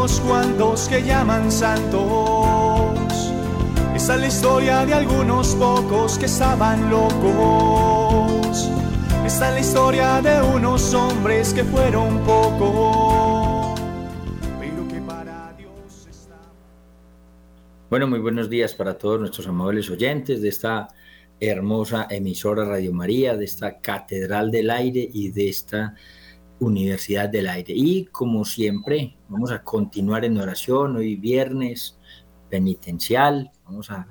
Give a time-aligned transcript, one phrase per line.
[0.00, 2.08] algunos cuantos que llaman santos.
[3.94, 8.70] Esa es la historia de algunos pocos que estaban locos.
[9.26, 13.78] Esta es la historia de unos hombres que fueron pocos.
[14.58, 16.40] Pero que para Dios está.
[17.90, 20.88] Bueno, muy buenos días para todos nuestros amables oyentes de esta
[21.38, 25.94] hermosa emisora Radio María, de esta Catedral del Aire y de esta
[26.60, 27.72] Universidad del Aire.
[27.74, 31.98] Y como siempre, vamos a continuar en oración hoy viernes
[32.48, 33.50] penitencial.
[33.64, 34.06] Vamos a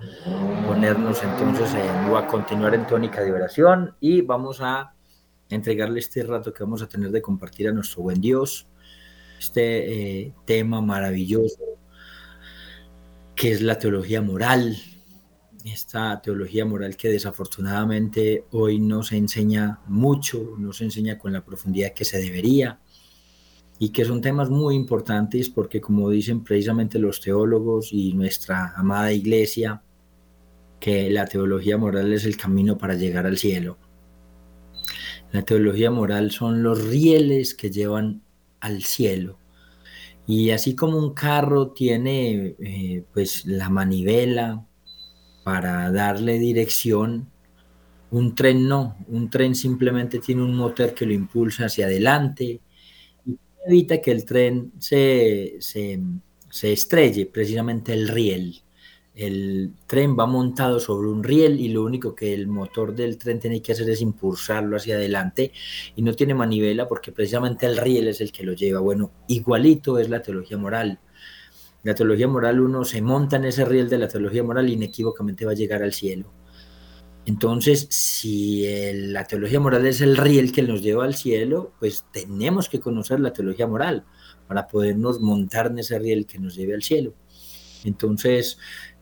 [0.68, 4.94] ponernos entonces, en, a continuar en tónica de oración y vamos a
[5.50, 8.68] entregarle este rato que vamos a tener de compartir a nuestro buen Dios,
[9.40, 11.70] este eh, tema maravilloso
[13.40, 14.76] que es la teología moral,
[15.72, 21.46] esta teología moral que desafortunadamente hoy no se enseña mucho, no se enseña con la
[21.46, 22.80] profundidad que se debería
[23.80, 29.14] y que son temas muy importantes porque como dicen precisamente los teólogos y nuestra amada
[29.14, 29.82] iglesia,
[30.80, 33.78] que la teología moral es el camino para llegar al cielo.
[35.32, 38.22] La teología moral son los rieles que llevan
[38.60, 39.38] al cielo.
[40.26, 44.66] Y así como un carro tiene eh, pues la manivela,
[45.44, 47.28] para darle dirección.
[48.12, 52.62] Un tren no, un tren simplemente tiene un motor que lo impulsa hacia adelante
[53.26, 58.62] y evita que el tren se, se, estrelle, precisamente el riel.
[59.14, 63.40] El tren va montado sobre un riel y lo único que el motor del tren
[63.40, 65.52] tiene que hacer es impulsarlo hacia adelante
[65.96, 68.80] y no tiene manivela porque precisamente el riel es el que lo lleva.
[68.80, 71.00] Bueno, igualito es la teología moral
[71.84, 75.52] la teología moral uno se monta en ese riel de la teología moral inequívocamente va
[75.52, 76.34] a llegar al cielo.
[77.26, 78.66] Entonces, si
[79.12, 83.20] la teología moral es el riel que nos lleva al cielo, pues tenemos que conocer
[83.20, 84.06] la teología moral
[84.48, 87.14] para podernos montar en ese riel que nos lleve al cielo.
[87.84, 88.58] Entonces,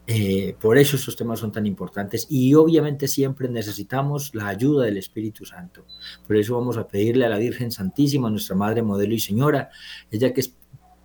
[0.10, 4.98] eh, por eso estos temas son tan importantes y obviamente siempre necesitamos la ayuda del
[4.98, 5.86] Espíritu Santo.
[6.26, 9.70] Por eso vamos a pedirle a la Virgen Santísima, nuestra Madre, Modelo y Señora,
[10.10, 10.56] ella que es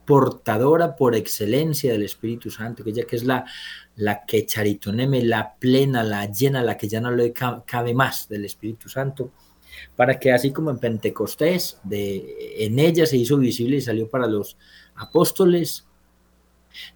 [0.04, 3.44] portadora por excelencia del Espíritu Santo, que ella que es la,
[3.96, 8.44] la que charitoneme, la plena, la llena, la que ya no le cabe más del
[8.44, 9.32] Espíritu Santo,
[9.96, 14.26] para que así como en Pentecostés, de, en ella se hizo visible y salió para
[14.26, 14.56] los
[14.94, 15.86] apóstoles,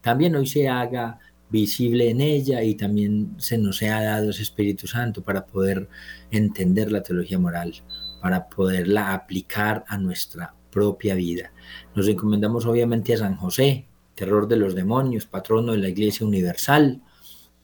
[0.00, 1.18] también hoy se haga
[1.48, 5.88] visible en ella y también se nos ha dado ese Espíritu Santo para poder
[6.30, 7.74] entender la teología moral,
[8.20, 11.52] para poderla aplicar a nuestra propia vida.
[11.94, 17.00] Nos encomendamos obviamente a San José, terror de los demonios, patrono de la Iglesia Universal,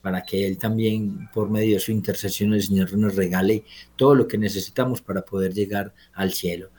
[0.01, 3.65] para que Él también, por medio de su intercesión, el Señor nos regale
[3.97, 6.71] todo lo que necesitamos para poder llegar al cielo.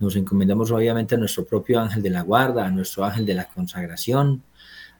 [0.00, 3.44] Nos encomendamos obviamente a nuestro propio ángel de la guarda, a nuestro ángel de la
[3.50, 4.42] consagración,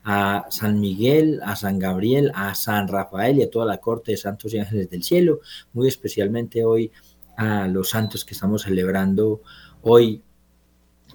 [0.05, 4.19] a San Miguel, a San Gabriel, a San Rafael y a toda la corte de
[4.19, 5.41] santos y ángeles del cielo,
[5.73, 6.93] muy especialmente hoy
[7.39, 9.41] a los santos que estamos celebrando
[9.81, 10.23] hoy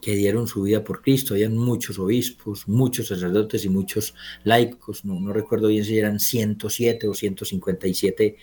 [0.08, 1.34] que dieron su vida por Cristo.
[1.34, 5.04] Habían muchos obispos, muchos sacerdotes y muchos laicos.
[5.04, 8.38] No, recuerdo bien si eran 107 o 157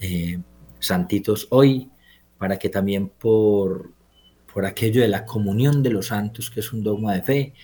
[0.00, 0.38] eh,
[0.80, 1.88] santitos hoy,
[2.38, 3.92] para que también por,
[4.52, 7.54] por aquello de la comunión de los santos, que es un dogma de fe,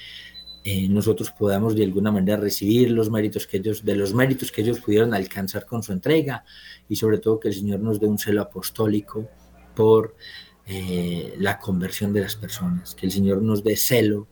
[0.62, 4.60] eh, nosotros podamos de alguna manera recibir los méritos que ellos, de los méritos que
[4.60, 6.44] ellos pudieron alcanzar con su entrega
[6.88, 9.28] y sobre todo que el Señor nos dé un celo apostólico
[9.74, 10.14] por
[10.64, 14.28] eh, la conversión de las personas, que el Señor nos dé celo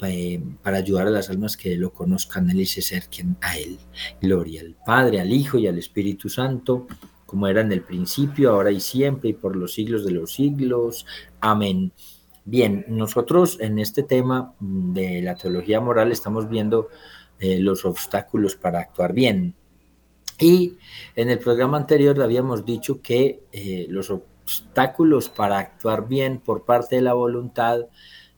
[0.00, 3.78] eh, para ayudar a las almas que lo conozcan Él y se acerquen a Él.
[4.20, 6.88] Gloria al Padre, al Hijo y al Espíritu Santo,
[7.26, 11.06] como era en el principio, ahora y siempre, y por los siglos de los siglos.
[11.40, 11.92] Amén.
[12.44, 16.88] Bien, nosotros en este tema de la teología moral estamos viendo
[17.38, 19.54] eh, los obstáculos para actuar bien.
[20.40, 20.76] Y
[21.14, 23.42] en el programa anterior habíamos dicho que
[23.88, 27.86] los obstáculos obstáculos para actuar bien por parte de la voluntad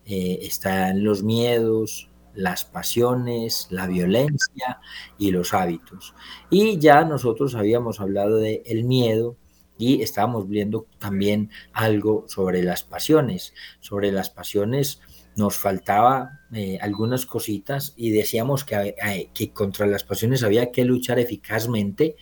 [0.07, 4.81] eh, están los miedos, las pasiones, la violencia
[5.19, 6.15] y los hábitos.
[6.51, 9.37] Y ya nosotros habíamos hablado de el miedo
[9.79, 13.55] y estábamos viendo también algo sobre las pasiones.
[13.81, 15.01] Sobre las pasiones
[15.37, 20.85] nos faltaba eh, algunas cositas y decíamos que, eh, que contra las pasiones había que
[20.85, 22.17] luchar eficazmente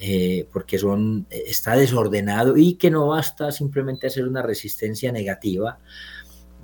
[0.00, 5.80] eh, porque son, eh, está desordenado y que no basta simplemente hacer una resistencia negativa,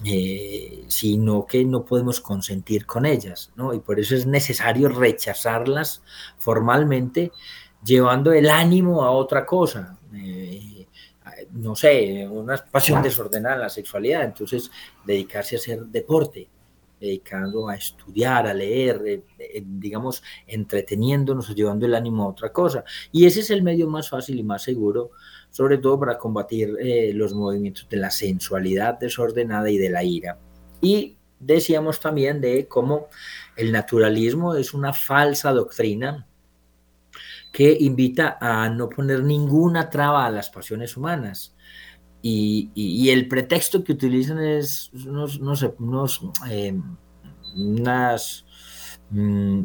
[0.05, 3.75] eh, sino que no podemos consentir con ellas, ¿no?
[3.75, 6.03] Y por eso es necesario rechazarlas
[6.39, 7.33] formalmente,
[7.85, 9.99] llevando el ánimo a otra cosa.
[11.53, 14.71] no sé, una pasión desordenada en la sexualidad, entonces
[15.05, 16.49] dedicarse a hacer deporte,
[17.01, 22.85] dedicando a estudiar, a leer, eh, eh, digamos, entreteniéndonos, llevando el ánimo a otra cosa.
[23.13, 25.11] Y ese es el medio más fácil y más seguro,
[25.51, 30.39] sobre todo para combatir eh, los movimientos de la sensualidad desordenada y de la ira.
[30.81, 33.09] Y decíamos también de cómo
[33.57, 36.27] el naturalismo es una falsa doctrina
[37.53, 41.54] que invita a no poner ninguna traba a las pasiones humanas.
[42.27, 46.75] Y, el pretexto que utilizan es unos, unos, eh,
[47.55, 48.47] unas,
[49.11, 49.61] mm,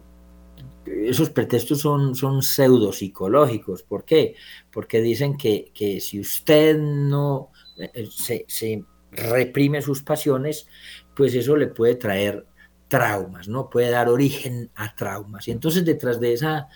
[0.85, 3.83] esos pretextos son, son pseudo psicológicos.
[3.83, 4.35] ¿Por qué?
[4.71, 5.71] Porque dicen que,
[6.01, 10.67] si usted no eh, se, se, reprime sus pasiones,
[11.15, 12.45] pues eso le puede traer
[12.89, 13.69] traumas, ¿no?
[13.69, 15.47] Puede dar origen a traumas.
[15.47, 16.67] Y entonces detrás de esa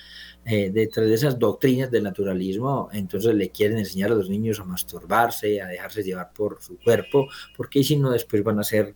[0.45, 4.65] eh, detrás de esas doctrinas del naturalismo, entonces le quieren enseñar a los niños a
[4.65, 8.95] masturbarse, a dejarse llevar por su cuerpo, porque si no después van a ser,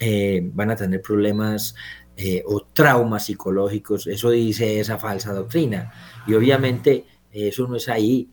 [0.00, 1.76] eh, van a tener problemas
[2.16, 4.08] eh, o traumas psicológicos.
[4.08, 5.92] Eso dice esa falsa doctrina.
[6.26, 8.30] Y obviamente eso no es ahí,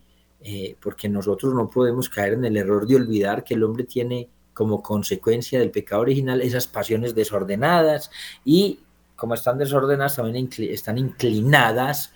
[0.79, 4.81] porque nosotros no podemos caer en el error de olvidar que el hombre tiene como
[4.81, 8.11] consecuencia del pecado original esas pasiones desordenadas
[8.43, 8.79] y
[9.21, 12.11] como están desordenadas, también están inclinadas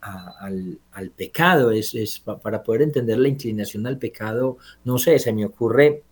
[0.00, 1.72] al, pecado.
[1.72, 6.04] Es, es, para poder entender la inclinación al pecado, no sé, se me ocurre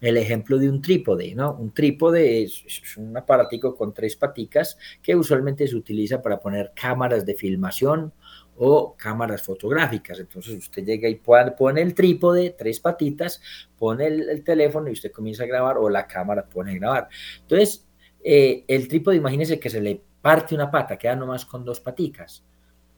[0.00, 1.54] el ejemplo de un trípode, ¿no?
[1.54, 2.62] Un trípode es,
[2.96, 8.12] un aparatico con tres paticas que usualmente se utiliza para poner cámaras de filmación
[8.58, 10.20] o cámaras fotográficas.
[10.20, 13.40] Entonces usted llega y pone el trípode, tres patitas,
[13.76, 17.08] pone el, el teléfono y usted comienza a grabar o la cámara pone a grabar.
[17.40, 17.85] Entonces,
[18.28, 22.42] eh, el trípode, imagínense que se le parte una pata, queda nomás con dos paticas.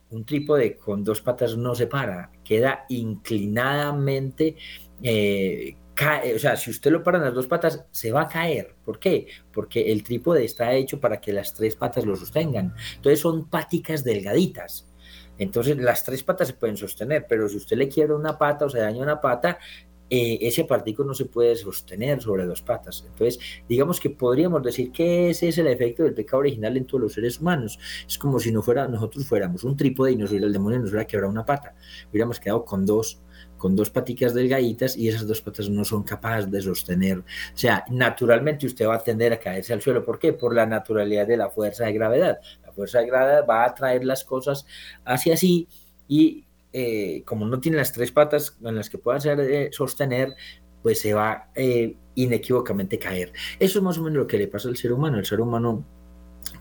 [0.09, 4.57] Un trípode con dos patas no se para, queda inclinadamente,
[5.03, 8.29] eh, cae, o sea, si usted lo para en las dos patas, se va a
[8.29, 8.75] caer.
[8.83, 9.27] ¿Por qué?
[9.53, 12.75] Porque el trípode está hecho para que las tres patas lo sostengan.
[12.97, 14.89] Entonces son paticas delgaditas.
[15.37, 18.71] Entonces las tres patas se pueden sostener, pero si usted le quiebra una pata o
[18.71, 19.59] se daña una pata,
[20.11, 23.05] eh, ese partículo no se puede sostener sobre dos patas.
[23.07, 23.39] Entonces,
[23.69, 27.13] digamos que podríamos decir que ese es el efecto del pecado original en todos los
[27.13, 27.79] seres humanos.
[28.07, 30.91] Es como si no fuera, nosotros fuéramos un trípode y nos hubiera el demonio nos
[30.91, 31.75] hubiera quebrado una pata.
[32.11, 33.21] Hubiéramos quedado con dos
[33.57, 37.19] con dos paticas delgaditas y esas dos patas no son capaces de sostener.
[37.19, 37.23] O
[37.55, 40.05] sea, naturalmente usted va a tender a caerse al suelo.
[40.05, 40.33] ¿Por qué?
[40.33, 42.39] Por la naturalidad de la fuerza de gravedad.
[42.65, 44.65] La fuerza de gravedad va a traer las cosas
[45.05, 45.69] hacia sí
[46.07, 46.47] y
[46.81, 50.37] eh, como no tiene las tres patas en las que pueda hacer, eh, sostener,
[50.81, 53.33] pues se va eh, inequívocamente caer.
[53.59, 55.19] Eso es más o menos lo que le pasa al ser humano.
[55.19, 55.85] El ser humano,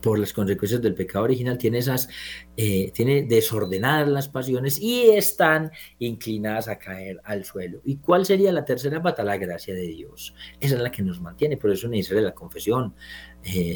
[0.02, 2.10] por las consecuencias del pecado original, tiene esas,
[2.56, 5.70] tiene desordenadas las pasiones y están
[6.00, 7.80] inclinadas a caer al suelo.
[7.86, 9.24] ¿Y cuál sería la tercera pata?
[9.24, 10.34] La gracia de Dios.
[10.60, 12.96] Esa es la que nos mantiene, por eso necesita la confesión,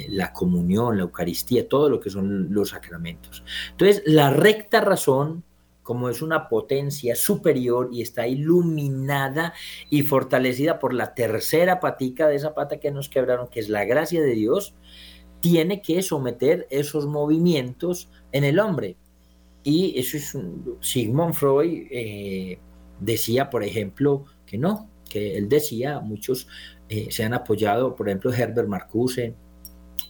[0.10, 3.44] la comunión, la Eucaristía, todo lo que son los sacramentos.
[3.74, 5.44] Entonces, la recta razón
[5.92, 9.54] como es una potencia superior y está iluminada
[9.90, 13.84] y fortalecida por la tercera patica de esa pata que nos quebraron, que es la
[13.84, 14.74] gracia de Dios,
[15.42, 18.96] tiene que someter esos movimientos en el hombre.
[19.64, 22.58] Y eso es un, Sigmund Freud eh,
[23.02, 26.48] decía, por ejemplo, que no, que él decía, muchos
[26.88, 29.36] eh, se han apoyado, por ejemplo, Herbert Marcuse,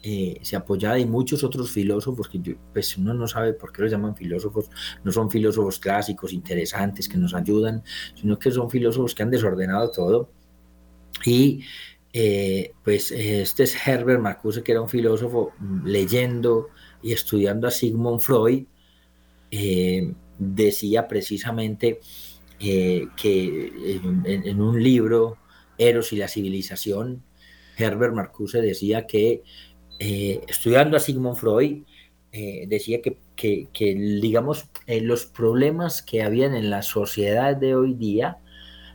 [0.03, 3.91] eh, se apoyaba y muchos otros filósofos que pues uno no sabe por qué los
[3.91, 4.67] llaman filósofos,
[5.03, 7.83] no son filósofos clásicos, interesantes, que nos ayudan,
[8.15, 10.31] sino que son filósofos que han desordenado todo.
[11.23, 11.65] Y
[12.13, 16.69] eh, pues este es Herbert Marcuse, que era un filósofo mm, leyendo
[17.03, 18.65] y estudiando a Sigmund Freud,
[19.51, 21.99] eh, decía precisamente
[22.59, 23.71] que
[24.03, 25.37] en, en, un libro,
[25.79, 27.23] Eros y la civilización,
[27.77, 29.43] Herbert Marcuse decía que
[30.03, 31.83] eh, estudiando a Sigmund Freud,
[32.31, 33.19] eh, decía que,
[34.19, 38.39] digamos, eh, los problemas que habían en la sociedad de hoy día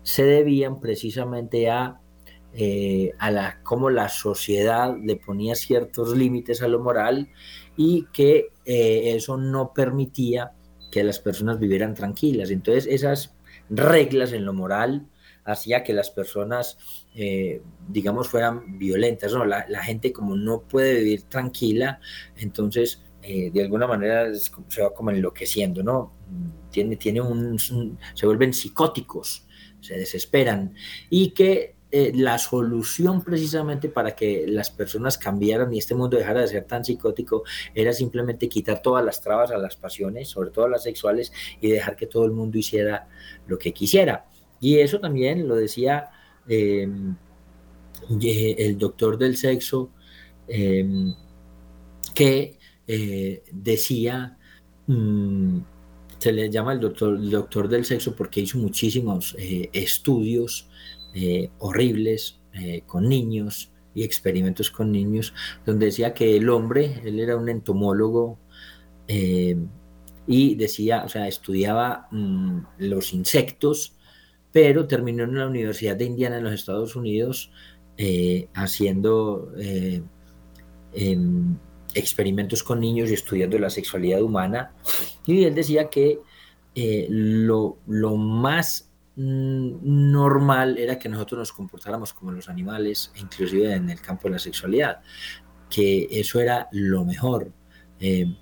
[0.02, 2.00] se debían precisamente a,
[3.20, 7.28] a la, cómo la sociedad le ponía ciertos límites a lo moral
[7.76, 10.54] y que eso no permitía
[10.90, 12.50] que las personas vivieran tranquilas.
[12.50, 13.36] Entonces, esas
[13.70, 15.06] reglas en lo moral
[15.44, 16.78] hacía que las personas,
[17.16, 19.44] eh, digamos, fueran violentas, ¿no?
[19.46, 21.98] La, gente como no puede vivir tranquila,
[22.36, 26.12] entonces eh, de alguna manera se va como enloqueciendo, ¿no?
[26.70, 29.46] Tiene, tiene un, se vuelven psicóticos,
[29.80, 30.74] se desesperan
[31.08, 36.42] y que eh, la solución precisamente para que las personas cambiaran y este mundo dejara
[36.42, 37.44] de ser tan psicótico
[37.74, 41.32] era simplemente quitar todas las trabas a las pasiones, sobre todo las sexuales,
[41.62, 43.08] y dejar que todo el mundo hiciera
[43.46, 44.26] lo que quisiera.
[44.60, 46.10] Y eso también lo decía
[46.48, 47.16] em,
[48.20, 49.90] el doctor del sexo
[50.48, 51.14] em,
[52.14, 54.38] que eh, decía,
[54.86, 55.58] mm,
[56.18, 60.68] se le llama el doctor, doctor del sexo porque hizo muchísimos eh, estudios
[61.14, 62.40] eh, horribles
[62.86, 65.34] con niños y experimentos con niños,
[65.66, 68.38] donde decía que el hombre, él era un entomólogo,
[70.26, 73.95] y decía, o sea, estudiaba mm, los insectos,
[74.56, 77.52] pero terminó en la Universidad de Indiana en los Estados Unidos
[78.54, 79.52] haciendo
[80.94, 81.58] em,
[81.92, 84.72] experimentos con niños y estudiando la sexualidad humana.
[85.26, 86.20] Y él decía que
[86.74, 93.74] eh, lo, lo, más mm, normal era que nosotros nos comportáramos como los animales, inclusive
[93.74, 95.02] en el campo de la sexualidad,
[95.68, 97.52] que eso era lo mejor.
[98.00, 98.34] Eh,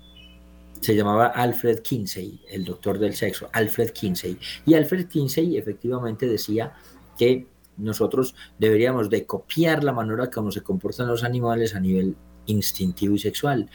[0.85, 4.37] se llamaba Alfred Kinsey, el doctor del sexo, Alfred Kinsey.
[4.65, 6.73] Y Alfred Kinsey efectivamente decía
[7.17, 12.15] que nosotros deberíamos de copiar la manera como se comportan los animales a nivel
[12.45, 13.69] instintivo y sexual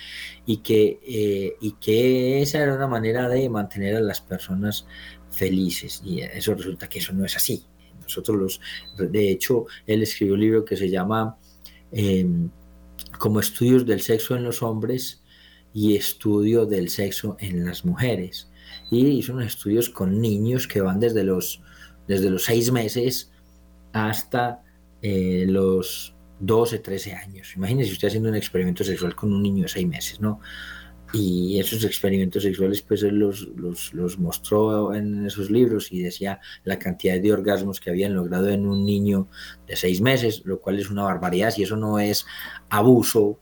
[0.47, 4.87] y que, eh, y que esa era una manera de mantener a las personas
[5.31, 7.65] felices y eso resulta que eso no es así.
[8.03, 8.61] Nosotros los,
[9.11, 11.37] de hecho, él escribió un libro que se llama
[11.91, 12.51] em,
[13.19, 15.20] como estudios del sexo en los hombres
[15.73, 18.51] y estudio del sexo en las mujeres.
[18.91, 21.63] Y hizo unos estudios con niños que van desde los,
[22.07, 23.31] desde los seis meses
[23.93, 24.63] hasta
[25.03, 27.53] eh, los 12, 13 años.
[27.57, 30.41] Imagínese usted haciendo un experimento sexual con un niño de 6 meses, ¿no?
[31.13, 33.49] Y esos experimentos sexuales, pues él los,
[33.93, 38.65] los, mostró en esos libros y decía la cantidad de orgasmos que habían logrado en
[38.65, 39.27] un niño
[39.67, 41.51] de 6 meses, lo cual es una barbaridad.
[41.51, 42.27] Si eso no es
[42.69, 43.41] abuso,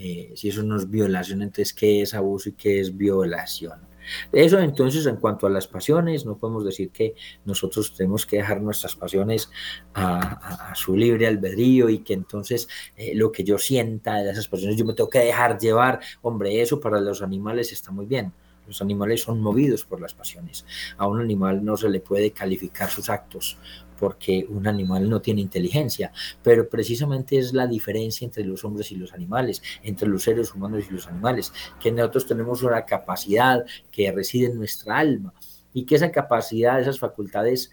[0.00, 3.88] eh, si eso no es violación, entonces, ¿qué es abuso y qué es violación?
[4.32, 7.14] Eso entonces en cuanto a las pasiones, no podemos decir que
[7.44, 9.50] nosotros tenemos que dejar nuestras pasiones
[9.94, 14.76] a, su libre albedrío y que entonces eh, lo que yo sienta de esas pasiones
[14.76, 16.00] yo me tengo que dejar llevar.
[16.22, 18.32] Hombre, eso para los animales está muy bien.
[18.66, 20.64] Los animales son movidos por las pasiones.
[20.98, 23.58] A un animal no se le puede calificar sus actos
[23.98, 26.12] porque un animal no tiene inteligencia,
[26.42, 30.84] pero precisamente es la diferencia entre los hombres y los animales, entre los seres humanos
[30.88, 35.32] y los animales, que nosotros tenemos una capacidad que reside en nuestra alma
[35.72, 37.70] y que esa capacidad, esas facultades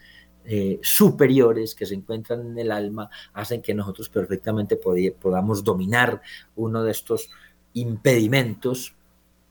[0.48, 6.22] eh, superiores que se encuentran en el alma hacen que nosotros perfectamente podamos dominar
[6.56, 7.32] uno de estos
[7.74, 8.96] impedimentos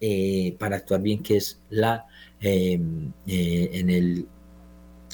[0.00, 2.07] eh, para actuar bien, que es la
[2.40, 2.75] eh,
[3.26, 4.28] en el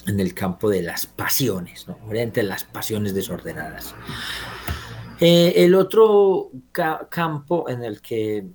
[0.07, 1.97] en el campo de las pasiones, ¿no?
[2.13, 3.95] entre las pasiones desordenadas.
[5.19, 6.49] Eh, el otro
[7.09, 8.47] campo en el que,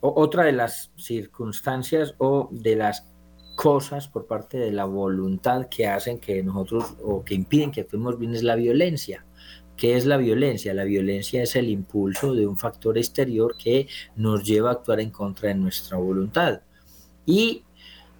[0.00, 3.08] otra de las circunstancias o de las
[3.56, 8.18] cosas por parte de la voluntad que hacen que nosotros o que impiden que actuemos
[8.18, 9.24] bien es la violencia.
[9.76, 10.74] ¿Qué es la violencia?
[10.74, 15.10] La violencia es el impulso de un factor exterior que nos lleva a actuar en
[15.10, 16.60] contra de nuestra voluntad.
[17.26, 17.64] Y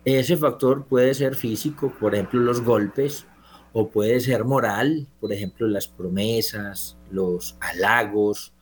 [0.04, 3.26] ese factor puede ser físico, por ejemplo, los golpes,
[3.72, 8.52] o puede ser moral, por ejemplo, las promesas, los halagos,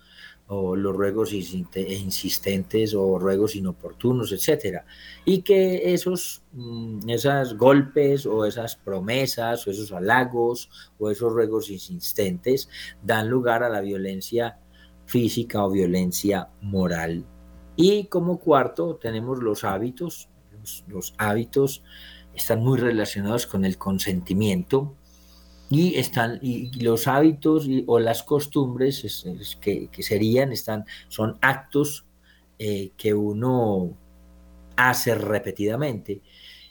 [0.53, 4.83] o los ruegos insistentes o ruegos inoportunos, etc.
[5.25, 10.69] Y que esos, mm, esos golpes o esas promesas o esos halagos
[10.99, 12.69] o esos ruegos insistentes
[13.01, 14.59] dan lugar a la violencia
[15.07, 17.25] física o violencia moral.
[17.77, 20.30] Y como cuarto tenemos los hábitos,
[20.89, 21.83] los, hábitos
[22.35, 24.95] están muy relacionados con el consentimiento
[25.69, 29.25] y están y los hábitos o las costumbres
[29.61, 32.05] que, serían están son actos
[32.59, 33.97] eh, que uno
[34.77, 36.23] hace repetidamente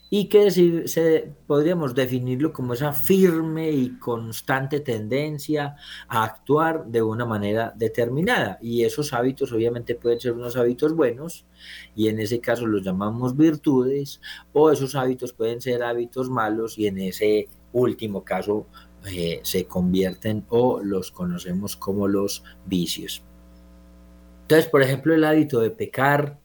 [0.10, 5.75] y que se, podríamos definirlo como esa firme y constante tendencia
[6.08, 8.58] a actuar de una manera determinada.
[8.62, 11.46] Y esos hábitos obviamente pueden ser unos hábitos buenos
[11.96, 14.20] y en ese caso los llamamos virtudes
[14.51, 18.66] o esos hábitos pueden ser hábitos malos y en ese último caso
[19.06, 23.24] eh, se convierten o los conocemos como los vicios.
[24.42, 26.39] Entonces, por ejemplo, el hábito de pecar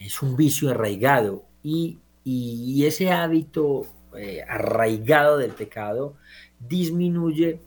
[0.00, 3.86] es un vicio arraigado y y ese hábito
[4.16, 6.16] eh, arraigado del pecado
[6.58, 7.60] disminuye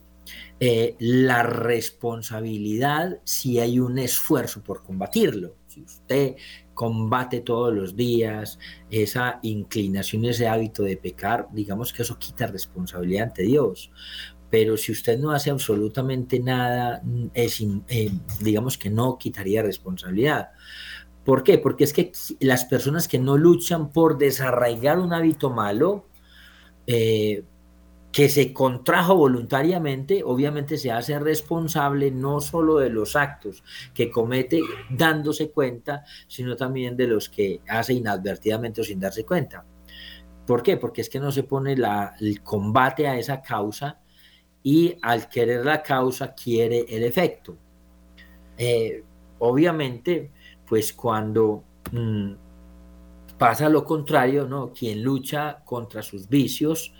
[0.59, 5.55] eh, la responsabilidad si hay un esfuerzo por combatirlo.
[5.67, 6.35] Si usted
[6.73, 8.59] combate todos los días
[8.89, 13.91] esa inclinación, ese hábito de pecar, digamos que eso quita responsabilidad ante Dios.
[14.49, 17.01] Pero si usted no hace absolutamente nada,
[17.33, 20.51] eh, digamos que no quitaría responsabilidad.
[21.25, 21.57] ¿Por qué?
[21.57, 26.05] Porque es que las personas que no luchan por desarraigar un hábito malo,
[26.85, 27.43] eh,
[28.11, 33.61] que se contrajo voluntariamente, obviamente se hace responsable no solo de los actos
[33.93, 39.65] que comete dándose cuenta, sino también de los que hace inadvertidamente o sin darse cuenta.
[40.47, 40.77] ¿Por qué?
[40.77, 43.99] Porque es que no se pone el combate a esa causa
[44.63, 47.57] y al querer la causa quiere el efecto.
[48.57, 49.03] Eh,
[49.39, 50.31] obviamente,
[50.67, 52.31] pues cuando mm,
[53.37, 54.71] pasa lo contrario, ¿no?
[54.73, 56.93] Quien lucha contra sus vicios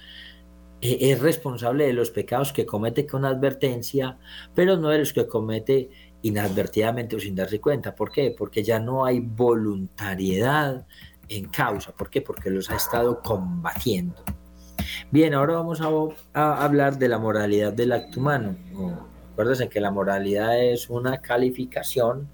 [0.82, 4.18] eh, es responsable de los pecados que comete con advertencia,
[4.54, 5.90] pero no de los que comete
[6.22, 7.96] inadvertidamente o sin darse cuenta.
[7.96, 8.34] ¿Por qué?
[8.38, 10.86] Porque ya no hay voluntariedad
[11.30, 11.92] en causa.
[11.92, 12.22] ¿Por qué?
[12.22, 14.24] Porque los ha estado combatiendo.
[15.12, 18.56] Bien, ahora vamos a, hablar de la moralidad del acto humano.
[19.34, 22.30] Acuérdense que la moralidad es una calificación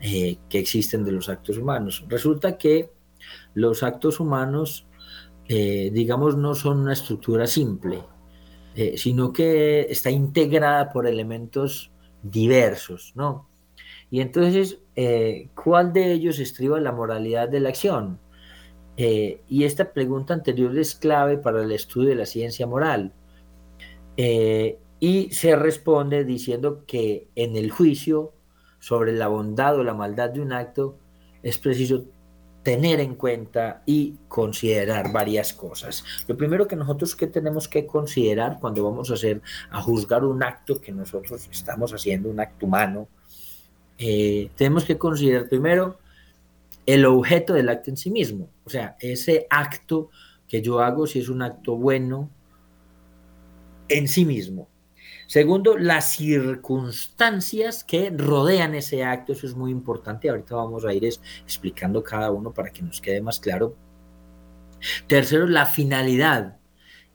[0.00, 2.04] eh, que existen de los actos humanos.
[2.08, 2.92] Resulta que
[3.54, 4.86] los actos humanos,
[5.48, 8.04] eh, digamos, no son una estructura simple,
[8.76, 11.90] eh, sino que está integrada por elementos
[12.22, 13.48] diversos, ¿no?
[14.08, 14.78] Y entonces,
[15.54, 18.20] ¿cuál de ellos estriba la moralidad de la acción?
[19.00, 23.12] y esta pregunta anterior es clave para el estudio de la ciencia moral.
[24.16, 28.32] Y se responde diciendo que en el juicio
[28.78, 30.98] sobre la bondad o la maldad de un acto
[31.42, 32.04] es preciso
[32.62, 36.04] tener en cuenta y considerar varias cosas.
[36.26, 40.42] Lo primero que nosotros que tenemos que considerar cuando vamos a hacer a juzgar un
[40.42, 43.08] acto que nosotros estamos haciendo, un acto humano,
[43.96, 45.98] eh, tenemos que considerar primero
[46.84, 50.10] el objeto del acto en sí mismo, o sea, ese acto
[50.46, 52.30] que yo hago, si es un acto bueno
[53.88, 54.68] en sí mismo,
[55.28, 60.30] Segundo, las circunstancias que rodean ese acto, eso es muy importante.
[60.30, 63.76] Ahorita vamos a ir explicando cada uno para que nos quede más claro.
[65.06, 66.56] Tercero, la finalidad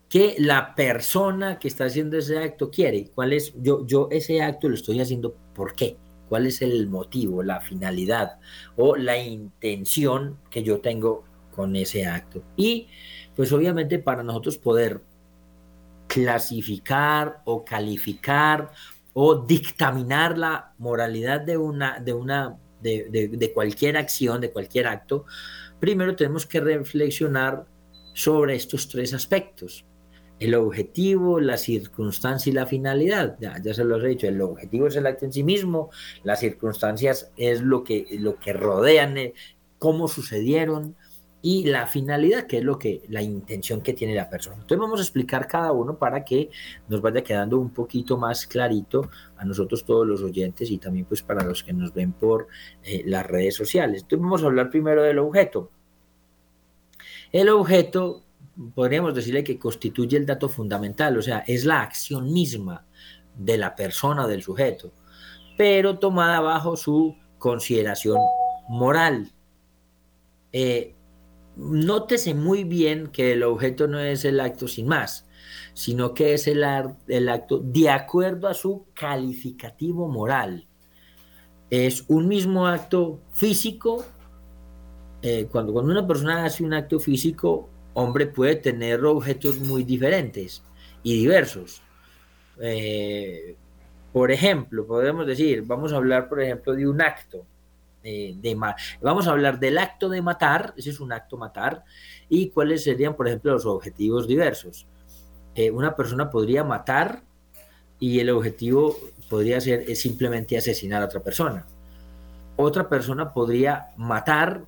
[0.10, 3.10] que la persona que está haciendo ese acto quiere.
[3.16, 3.52] ¿Cuál es?
[3.60, 5.98] Yo, yo ese acto lo estoy haciendo, ¿por qué?
[6.30, 8.40] ¿Cuál es el motivo, la finalidad
[8.78, 11.24] o la intención que yo tengo
[11.56, 12.44] con ese acto?
[12.56, 12.90] Y
[13.36, 15.02] pues obviamente para nosotros poder
[16.14, 18.70] clasificar o calificar
[19.14, 25.26] o dictaminar la moralidad de una, de una, de, cualquier acción, de cualquier acto,
[25.80, 27.66] primero tenemos que reflexionar
[28.14, 29.86] sobre estos tres aspectos.
[30.40, 33.38] El objetivo, la circunstancia y la finalidad.
[33.40, 35.90] Ya, ya se lo he dicho, el objetivo es el acto en sí mismo,
[36.24, 39.34] las circunstancias es lo que, lo que rodean, eh,
[39.80, 40.96] cómo sucedieron,
[41.46, 44.56] y la finalidad, que es lo que la intención que tiene la persona.
[44.56, 46.50] Entonces vamos a explicar cada uno para que
[46.88, 51.22] nos vaya quedando un poquito más clarito a nosotros todos los oyentes y también pues
[51.22, 52.48] para los que nos ven por
[52.82, 54.04] eh, las redes sociales.
[54.04, 55.70] Entonces vamos a hablar primero del objeto.
[57.34, 58.24] El objeto
[58.74, 62.86] podríamos decirle que constituye el dato fundamental, o sea, es la acción misma
[63.36, 64.94] de la persona, del sujeto,
[65.58, 68.18] pero tomada bajo su consideración
[68.70, 69.30] moral.
[70.54, 70.96] Eh,
[71.56, 75.28] nótese muy bien que el objeto no es el acto sin más,
[75.74, 76.64] sino que es el,
[77.08, 80.68] el acto de acuerdo a su calificativo moral.
[81.70, 84.06] Es un mismo acto físico.
[85.22, 90.64] Eh, cuando, una persona hace un acto físico, hombre puede tener objetos muy diferentes
[91.02, 91.82] y diversos.
[92.62, 93.56] Eh,
[94.12, 97.46] por ejemplo, podemos decir, vamos a hablar, por ejemplo, de un acto
[98.04, 98.58] de,
[99.02, 101.84] vamos a hablar del acto de matar, ese es un acto matar,
[102.30, 104.88] y cuáles serían, por ejemplo, los objetivos diversos.
[105.56, 107.24] Eh, una persona podría matar
[108.00, 108.96] y el objetivo
[109.30, 111.66] podría ser simplemente asesinar a otra persona.
[112.56, 114.66] Otra persona podría matar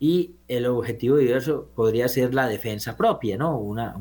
[0.00, 3.58] y el objetivo diverso podría ser la defensa propia, ¿no?
[3.58, 3.96] Una,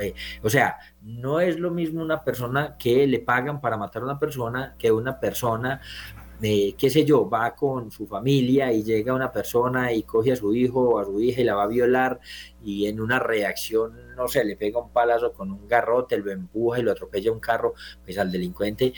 [0.00, 0.12] eh,
[0.42, 4.18] o sea, no es lo mismo una persona que le pagan para matar a una
[4.18, 5.80] persona que una persona
[6.40, 10.54] qué sé yo, va con su familia y llega una persona y coge a su
[10.54, 12.20] hijo o a su hija y la va a violar
[12.62, 16.80] y en una reacción, no sé, le pega un palazo con un garrote, lo empuja
[16.80, 18.92] y lo atropella un carro, pues al delincuente,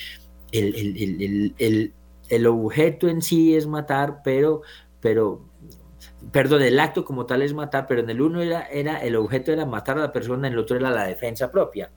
[0.50, 1.54] el,
[2.28, 4.62] el, objeto en sí es matar, pero,
[5.00, 5.44] pero,
[6.32, 9.52] perdón, el acto como tal es matar, pero en el uno era, era el objeto
[9.52, 11.90] era matar a la persona, en el otro era la defensa propia.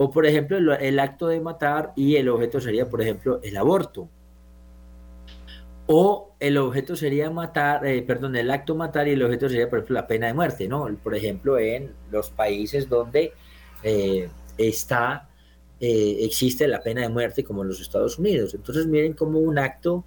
[0.00, 4.08] O por ejemplo, el acto de matar y el objeto sería, por ejemplo, el aborto
[5.90, 9.78] o el objeto sería matar, eh, perdón, el acto matar y el objeto sería, por
[9.78, 10.86] ejemplo, la pena de muerte, ¿no?
[11.02, 13.32] Por ejemplo, en los países donde
[13.82, 15.30] eh, está,
[15.80, 18.52] eh, existe la pena de muerte, como en los Estados Unidos.
[18.54, 20.04] Entonces, miren cómo un acto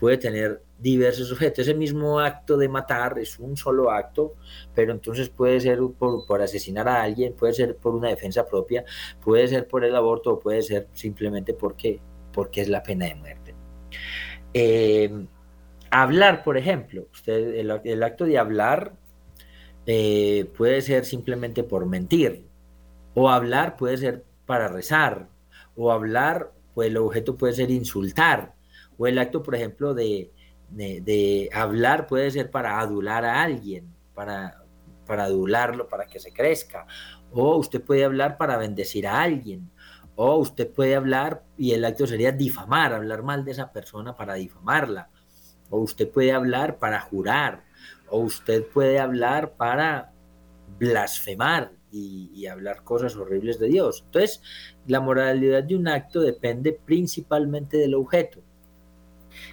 [0.00, 1.60] puede tener diversos objetos.
[1.60, 4.34] Ese mismo acto de matar es un solo acto,
[4.74, 8.84] pero entonces puede ser por, asesinar a alguien, puede ser por una defensa propia,
[9.22, 12.00] puede ser por el aborto o puede ser simplemente porque,
[12.32, 13.54] porque es la pena de muerte.
[14.54, 15.26] Eh,
[15.90, 18.92] hablar, por ejemplo, usted, el, acto de hablar
[19.86, 22.46] eh, puede ser simplemente por mentir,
[23.14, 25.28] o hablar puede ser para rezar,
[25.76, 28.54] o hablar, pues el objeto puede ser insultar,
[28.98, 30.30] o el acto, por ejemplo, de,
[30.70, 34.62] de, hablar puede ser para adular a alguien, para,
[35.06, 36.86] para adularlo, para que se crezca.
[37.32, 39.70] O usted puede hablar para bendecir a alguien.
[40.22, 44.34] O usted puede hablar y el acto sería difamar, hablar mal de esa persona para
[44.34, 45.08] difamarla.
[45.70, 47.64] O usted puede hablar para jurar.
[48.10, 50.12] O usted puede hablar para
[50.78, 54.02] blasfemar y, hablar cosas horribles de Dios.
[54.04, 54.42] Entonces,
[54.86, 58.42] la moralidad de un acto depende principalmente del objeto.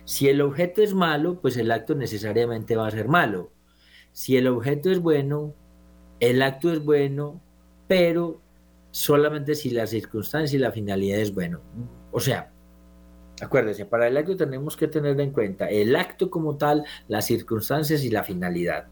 [0.03, 3.53] Si el objeto es malo, pues el acto necesariamente va a ser malo.
[4.12, 5.53] Si el objeto es bueno,
[6.19, 7.39] el acto es bueno,
[7.88, 8.41] pero
[8.97, 11.62] solamente si la circunstancia y la finalidad es bueno.
[12.12, 12.51] O sea,
[13.39, 18.03] acuérdense, para el acto tenemos que tener en cuenta el acto como tal, las circunstancias
[18.03, 18.88] y la finalidad.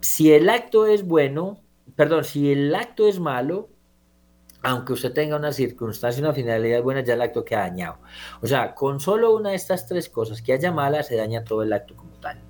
[0.00, 1.60] Si el acto es bueno,
[1.96, 3.68] perdón, si el acto es malo,
[4.62, 7.98] aunque usted tenga una circunstancia, una finalidad buena, ya el acto queda dañado.
[8.42, 11.64] O sea, con solo una de estas tres cosas que haya mala, se daña todo
[11.64, 12.40] el acto como tal.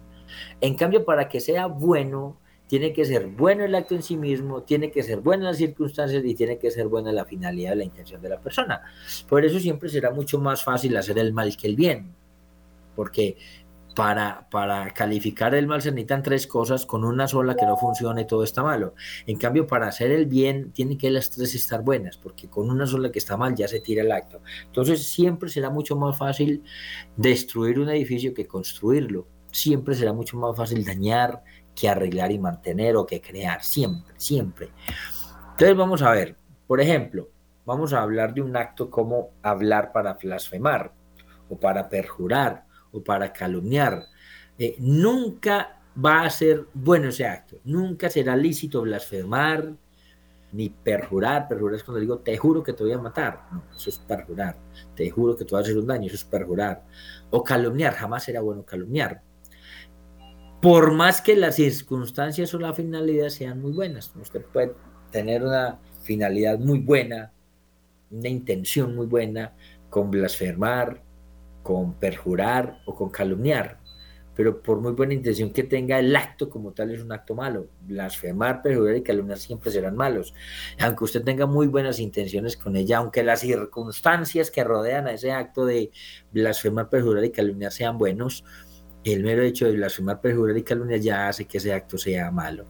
[0.60, 2.36] En cambio, para que sea bueno,
[2.72, 6.24] tiene que ser bueno el acto en sí mismo, tiene que ser buenas las circunstancias
[6.24, 8.80] y tiene que ser buena la finalidad, la intención de la persona.
[9.28, 12.14] Por eso siempre será mucho más fácil hacer el mal que el bien,
[12.96, 13.36] porque
[13.94, 18.24] para, para calificar el mal se necesitan tres cosas, con una sola que no funcione
[18.24, 18.94] todo está malo.
[19.26, 22.86] En cambio, para hacer el bien tienen que las tres estar buenas, porque con una
[22.86, 24.40] sola que está mal ya se tira el acto.
[24.64, 26.62] Entonces siempre será mucho más fácil
[27.18, 29.26] destruir un edificio que construirlo.
[29.50, 31.42] Siempre será mucho más fácil dañar
[31.74, 33.62] que arreglar y mantener o que crear.
[33.62, 34.70] Siempre, siempre.
[35.52, 37.28] Entonces vamos a ver, por ejemplo,
[37.64, 40.92] vamos a hablar de un acto como hablar para blasfemar
[41.48, 44.06] o para perjurar o para calumniar.
[44.58, 49.74] Eh, nunca va a ser bueno ese acto, nunca será lícito blasfemar
[50.52, 51.48] ni perjurar.
[51.48, 53.46] Perjurar es cuando digo, te juro que te voy a matar.
[53.50, 54.56] No, eso es perjurar.
[54.94, 56.84] Te juro que te voy a hacer un daño, eso es perjurar.
[57.30, 59.22] O calumniar, jamás será bueno calumniar.
[60.62, 64.72] Por más que las circunstancias o la finalidad sean muy buenas, usted puede
[65.10, 67.32] tener una finalidad muy buena,
[68.12, 69.56] una intención muy buena
[69.90, 71.02] con blasfemar,
[71.64, 73.80] con perjurar o con calumniar,
[74.36, 77.66] pero por muy buena intención que tenga, el acto como tal es un acto malo.
[77.80, 80.32] Blasfemar, perjurar y calumniar siempre serán malos.
[80.78, 85.32] Aunque usted tenga muy buenas intenciones con ella, aunque las circunstancias que rodean a ese
[85.32, 85.90] acto de
[86.30, 88.44] blasfemar, perjurar y calumniar sean buenos,
[89.04, 92.66] el mero hecho de blasfemar, perjurar y calumniar ya hace que ese acto sea malo.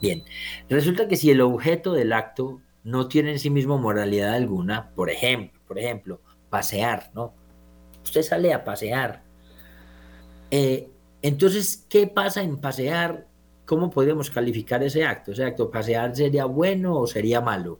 [0.00, 0.24] Bien,
[0.68, 5.10] resulta que si el objeto del acto no tiene en sí mismo moralidad alguna, por
[5.10, 7.34] ejemplo, por ejemplo, pasear, ¿no?
[8.08, 9.22] usted sale a pasear.
[10.50, 10.90] Eh,
[11.22, 13.26] entonces, ¿qué pasa en pasear?
[13.66, 15.32] ¿Cómo podemos calificar ese acto?
[15.32, 17.78] ¿Ese acto pasear sería bueno o sería malo?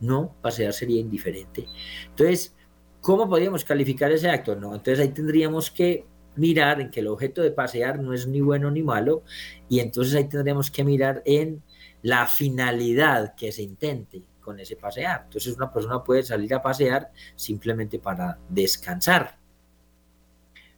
[0.00, 1.66] No, pasear sería indiferente.
[2.06, 2.54] Entonces,
[3.00, 4.54] ¿cómo podríamos calificar ese acto?
[4.54, 8.40] No, entonces ahí tendríamos que mirar en que el objeto de pasear no es ni
[8.40, 9.22] bueno ni malo
[9.68, 11.62] y entonces ahí tendríamos que mirar en
[12.02, 15.22] la finalidad que se intente con ese pasear.
[15.24, 19.38] Entonces una persona puede salir a pasear simplemente para descansar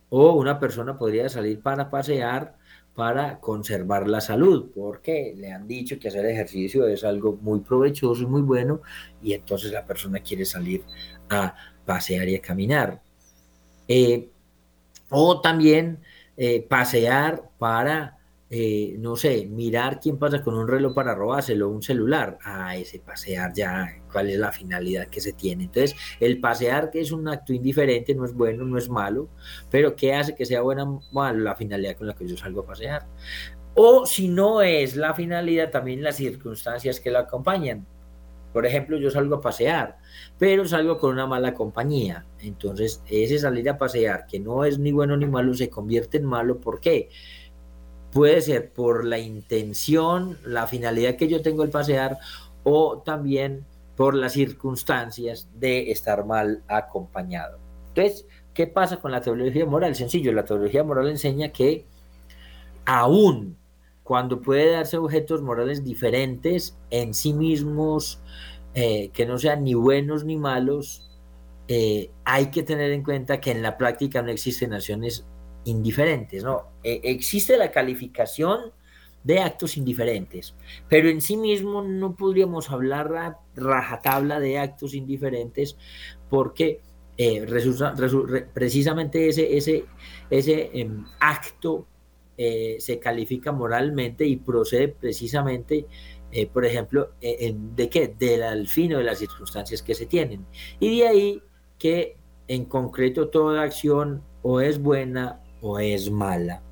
[0.09, 2.57] o una persona podría salir para pasear
[2.95, 8.23] para conservar la salud, porque le han dicho que hacer ejercicio es algo muy provechoso
[8.23, 8.81] y muy bueno,
[9.23, 10.83] y entonces la persona quiere salir
[11.29, 13.03] a pasear y a caminar.
[13.87, 14.31] Eh,
[15.11, 16.01] o también
[16.37, 18.17] eh, pasear para
[18.49, 23.01] eh, no sé, mirar quién pasa con un reloj para robárselo, un celular, a ese
[23.01, 25.65] pasear ya, cuál es la finalidad que se tiene.
[25.65, 29.29] Entonces, el pasear, que es un acto indiferente, no es bueno, no es malo,
[29.69, 31.41] pero ¿qué hace que sea buena o malo?
[31.41, 33.07] La finalidad con la que yo salgo a pasear.
[33.75, 37.85] O si no es la finalidad, también las circunstancias que la acompañan.
[38.57, 39.99] Por ejemplo, yo salgo a pasear,
[40.39, 42.25] pero salgo con una mala compañía.
[42.41, 46.25] Entonces, ese salir a pasear, que no es ni bueno ni malo, se convierte en
[46.25, 46.59] malo.
[46.59, 47.11] ¿Por qué?
[48.11, 52.17] Puede ser por la intención, la finalidad que yo tengo al pasear
[52.65, 57.59] o también por las circunstancias de estar mal acompañado.
[57.89, 59.95] Entonces, ¿qué pasa con la teología moral?
[59.95, 61.85] Sencillo, la teología moral enseña que
[62.87, 63.59] aún
[64.07, 68.21] cuando puede darse objetos morales diferentes en sí mismos,
[68.73, 71.11] eh, que no sean ni buenos ni malos,
[71.67, 75.27] eh, hay que tener en cuenta que en la práctica no existen acciones
[75.65, 76.67] indiferentes, ¿no?
[76.85, 78.73] E, existe la calificación
[79.25, 80.55] de actos indiferentes,
[80.89, 85.77] pero en sí mismo no podríamos hablar rajatabla de actos indiferentes
[86.31, 86.81] porque
[87.19, 87.45] eh,
[88.55, 89.85] precisamente ese, ese,
[90.31, 91.89] ese em, acto
[92.39, 95.87] eh, se califica moralmente y procede precisamente,
[96.33, 98.09] eh, por ejemplo, ¿de qué?
[98.09, 100.45] Del fino de las circunstancias que se tienen.
[100.79, 101.43] Y de ahí
[101.79, 102.17] que
[102.49, 106.63] en concreto toda acción o es buena o es mala.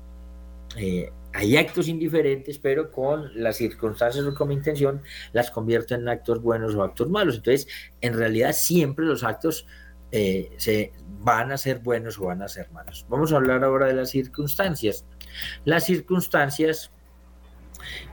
[0.77, 5.01] Eh, hay actos indiferentes, pero con las circunstancias o como intención
[5.33, 7.37] las convierten en actos buenos o actos malos.
[7.37, 7.67] Entonces,
[8.01, 9.67] en realidad siempre los actos
[10.11, 13.05] se van a ser buenos o van a ser malos.
[13.09, 15.05] Vamos a hablar ahora de las circunstancias.
[15.63, 16.91] Las circunstancias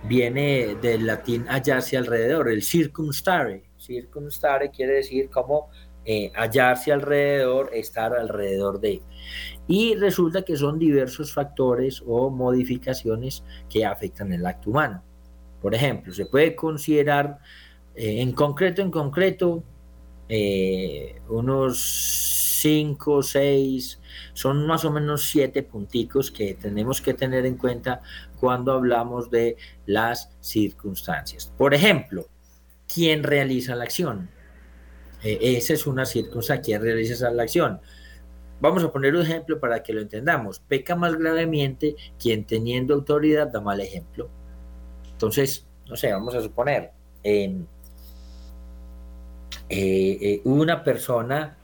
[0.05, 3.65] viene del latín hallarse alrededor, el circumstare.
[3.79, 5.71] Circumstare quiere decir como
[6.05, 9.03] eh, hallarse alrededor, estar alrededor de.
[9.69, 15.03] Y resulta que son diversos factores o modificaciones que afectan el acto humano.
[15.61, 17.39] Por ejemplo, se puede considerar
[17.95, 19.63] eh, en concreto, en concreto,
[20.29, 21.79] eh, unos
[22.63, 24.01] 5, 6,
[24.33, 28.03] son más o menos siete punticos que tenemos que tener en cuenta
[28.39, 31.53] cuando hablamos de las circunstancias.
[31.57, 32.27] Por ejemplo,
[32.93, 34.29] ¿quién realiza la acción?
[35.23, 37.81] Eh, esa es una circunstancia, que realiza esa la acción.
[38.61, 40.61] Vamos a poner un ejemplo para que lo entendamos.
[40.61, 44.29] Peca más gravemente quien teniendo autoridad da mal ejemplo.
[45.11, 46.91] Entonces, no sé, vamos a suponer,
[47.25, 47.57] eh,
[49.69, 51.57] eh, una persona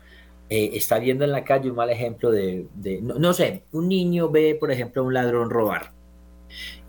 [0.48, 2.66] está viendo en la calle un mal ejemplo de,
[3.02, 5.92] no, sé, un niño ve, por ejemplo, a un ladrón robar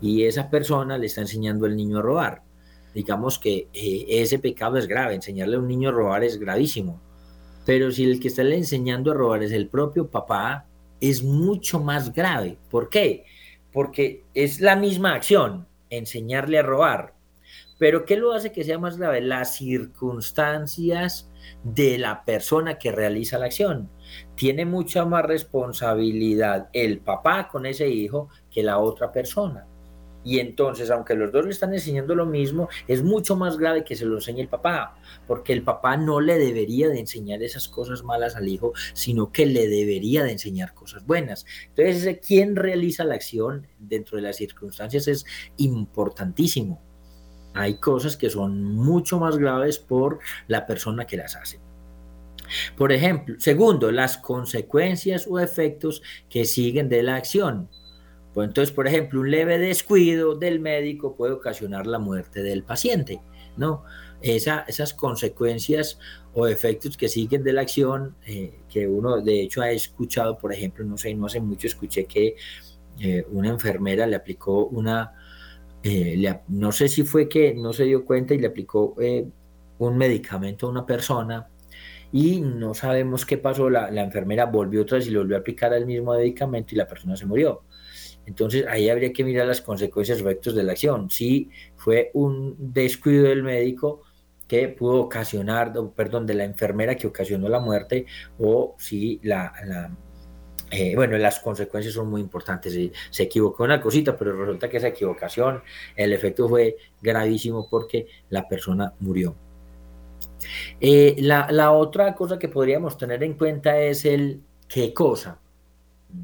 [0.00, 2.42] y esa persona le está enseñando al niño a robar
[2.94, 7.00] digamos que eh, ese pecado es grave, enseñarle a un niño a robar es gravísimo.
[7.66, 10.66] Pero si el que está le enseñando a robar es el propio papá,
[11.00, 12.58] es mucho más grave.
[12.70, 13.24] ¿Por qué?
[13.72, 17.14] Porque es la misma acción, enseñarle a robar.
[17.78, 19.20] Pero ¿qué lo hace que sea más grave?
[19.20, 21.29] Las circunstancias
[21.62, 23.90] de la persona que realiza la acción.
[24.34, 29.66] Tiene mucha más responsabilidad el papá con ese hijo que la otra persona.
[30.22, 33.96] Y entonces, aunque los dos le están enseñando lo mismo, es mucho más grave que
[33.96, 38.02] se lo enseñe el papá, porque el papá no le debería de enseñar esas cosas
[38.02, 41.46] malas al hijo, sino que le debería de enseñar cosas buenas.
[41.68, 45.24] Entonces, quien realiza la acción dentro de las circunstancias es
[45.56, 46.82] importantísimo.
[47.54, 51.60] Hay cosas que son mucho más graves por la persona que las hace.
[52.76, 57.68] Por ejemplo, segundo, las consecuencias o efectos que siguen de la acción.
[58.34, 63.20] Pues entonces, por ejemplo, un leve descuido del médico puede ocasionar la muerte del paciente,
[63.56, 63.84] ¿no?
[64.22, 65.98] Esa, esas consecuencias
[66.34, 70.52] o efectos que siguen de la acción, eh, que uno de hecho ha escuchado, por
[70.52, 72.36] ejemplo, no sé, no hace mucho escuché que
[73.00, 75.14] eh, una enfermera le aplicó una,
[75.82, 78.94] eh, no sé si fue que no se dio cuenta y le aplicó
[79.78, 81.48] un medicamento a una persona
[82.12, 85.40] y no sabemos qué pasó, la, la enfermera volvió otra vez y le volvió a
[85.40, 87.62] aplicar el mismo medicamento y la persona se murió.
[88.26, 91.10] Entonces ahí habría que mirar las consecuencias efectos de la acción.
[91.10, 94.02] Si fue un descuido del médico
[94.46, 98.06] que pudo ocasionar, perdón, de la enfermera que ocasionó la muerte,
[98.38, 99.52] o si la,
[100.70, 102.78] eh, bueno, las consecuencias son muy importantes.
[103.10, 105.62] Se equivocó una cosita, pero resulta que esa equivocación,
[105.96, 109.34] el efecto fue gravísimo porque la persona murió.
[110.80, 115.38] Eh, la, otra cosa que podríamos tener en cuenta es el qué cosa.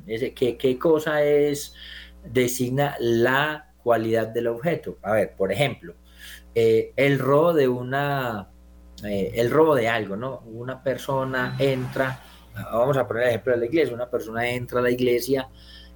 [0.06, 1.74] ¿qué, cosa es,
[2.24, 4.98] designa la cualidad del objeto?
[5.02, 5.94] A ver, por ejemplo,
[6.54, 8.48] eh, el robo de una,
[9.02, 10.40] el robo de algo, ¿no?
[10.46, 12.20] Una persona entra,
[12.72, 15.48] vamos a poner el ejemplo de la iglesia, una persona entra a la iglesia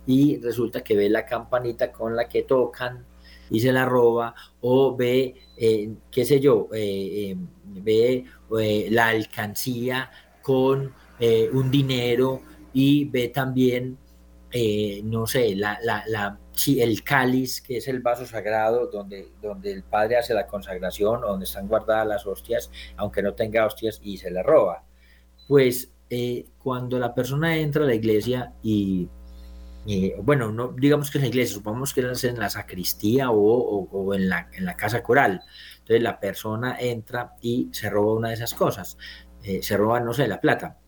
[0.06, 3.06] y resulta que ve la campanita con la que tocan
[3.50, 8.24] y se la roba, o ve, eh, qué sé yo, ve
[8.90, 10.94] la alcancía con
[11.52, 12.42] un dinero
[12.72, 13.98] y ve también,
[14.52, 19.82] eh, no sé, la, la, el cáliz, que es el vaso sagrado donde, donde el
[19.82, 24.30] padre hace la consagración, donde están guardadas las hostias, aunque no tenga hostias, y se
[24.30, 24.84] la roba.
[25.48, 29.08] Pues eh, cuando la persona entra a la iglesia y,
[30.22, 34.28] bueno, no digamos que en la iglesia, supongamos que es en la sacristía o, en,
[34.28, 35.42] la, en, la, casa coral.
[35.78, 38.98] Entonces la persona entra y se roba una de esas cosas.
[39.42, 40.78] Eh, se roba, no sé, la plata.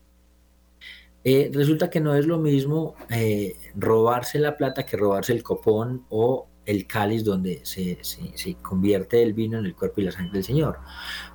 [1.23, 6.05] Eh, resulta que no es lo mismo eh, robarse la plata que robarse el copón
[6.09, 7.97] o el cáliz donde se,
[8.61, 10.79] convierte el vino en el cuerpo y la sangre del Señor.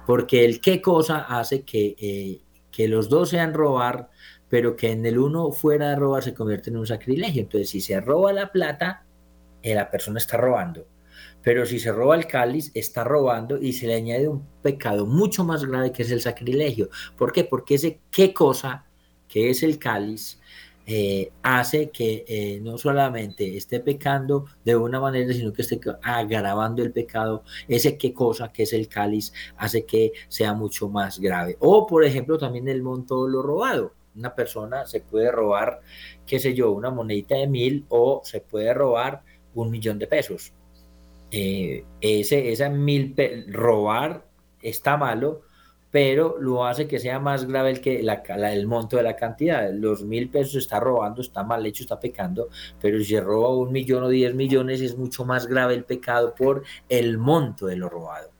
[0.06, 2.42] Porque el qué cosa hace que,
[2.78, 4.08] que los dos sean robar,
[4.48, 7.42] pero que en el uno fuera de robar se convierte en un sacrilegio.
[7.42, 9.04] Entonces, si se roba la plata,
[9.64, 10.86] eh, la persona está robando.
[11.42, 15.42] Pero si se roba el cáliz, está robando y se le añade un pecado mucho
[15.42, 16.88] más grave que es el sacrilegio.
[17.16, 17.42] ¿Por qué?
[17.42, 18.86] Porque ese qué cosa
[19.26, 20.38] que es el cáliz
[20.90, 26.82] eh, hace que eh, no solamente esté pecando de una manera, sino que esté agravando
[26.82, 27.44] el pecado.
[27.68, 31.58] Ese qué cosa que es el cáliz hace que sea mucho más grave.
[31.60, 33.92] O, por ejemplo, también el monto de lo robado.
[34.16, 35.82] Una persona se puede robar,
[36.24, 39.22] qué sé yo, una monedita de mil o se puede robar
[39.54, 40.54] un millón de pesos.
[41.30, 43.14] Eh, ese, esa mil
[43.48, 44.24] robar
[44.62, 45.42] está malo,
[45.90, 49.72] pero lo hace que sea más grave el, que el monto de la cantidad.
[49.72, 52.48] Los mil pesos está robando, está mal hecho, está pecando,
[52.80, 56.62] pero si roba un millón o diez millones es mucho más grave el pecado por
[56.88, 58.30] el monto de lo robado.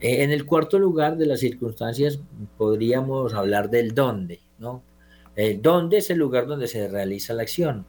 [0.00, 2.18] Eh, en el cuarto lugar de las circunstancias
[2.58, 4.82] podríamos hablar del dónde, ¿no?
[5.36, 7.86] El dónde es el lugar donde se realiza la acción.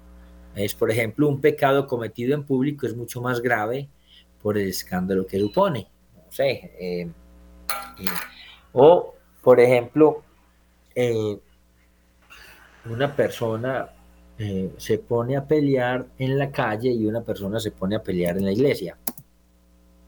[0.55, 3.89] Es, por ejemplo, un pecado cometido en público es mucho más grave
[4.41, 5.87] por el escándalo que supone.
[6.15, 7.11] No sé, eh,
[8.73, 10.23] o, por ejemplo,
[10.95, 11.37] eh,
[12.85, 13.89] una persona
[14.37, 18.37] eh, se pone a pelear en la calle y una persona se pone a pelear
[18.37, 18.97] en la iglesia.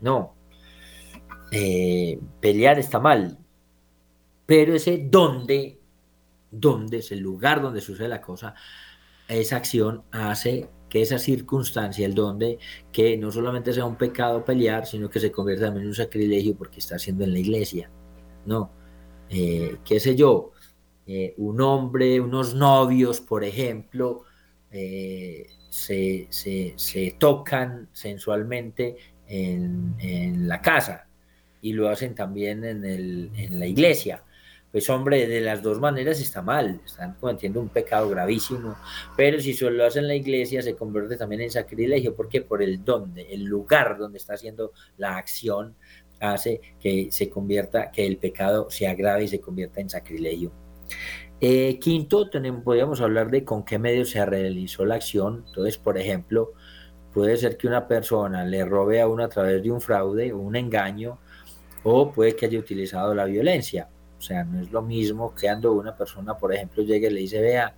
[0.01, 0.33] No,
[1.51, 3.37] eh, pelear está mal,
[4.45, 5.79] pero ese donde,
[6.51, 8.55] donde es el lugar donde sucede la cosa,
[9.27, 12.59] esa acción hace que esa circunstancia, el donde,
[12.91, 16.55] que no solamente sea un pecado pelear, sino que se convierta también en un sacrilegio
[16.55, 17.89] porque está haciendo en la iglesia.
[18.45, 18.71] No,
[19.29, 20.51] eh, qué sé yo,
[21.07, 24.23] eh, un hombre, unos novios, por ejemplo,
[24.71, 26.27] eh, se,
[27.19, 31.07] tocan sensualmente en, la casa
[31.61, 34.23] y lo hacen también en, en la iglesia
[34.75, 38.75] pues hombre, de las dos maneras está mal, están cometiendo un pecado gravísimo,
[39.15, 42.61] pero si solo lo hacen en la iglesia se convierte también en sacrilegio, porque por
[42.61, 45.77] el donde, el lugar donde está haciendo la acción,
[46.19, 50.51] hace que se convierta, que el pecado se agrave y se convierta en sacrilegio.
[51.39, 55.45] Eh, quinto, tenemos, podríamos hablar de con qué medio se realizó la acción.
[55.47, 56.51] Entonces, por ejemplo,
[57.13, 60.39] puede ser que una persona le robe a uno a través de un fraude o
[60.39, 61.17] un engaño,
[61.83, 63.87] o puede que haya utilizado la violencia.
[64.25, 67.19] O sea, no es lo mismo que ando una persona, por ejemplo, llegue y le
[67.19, 67.75] dice, vea,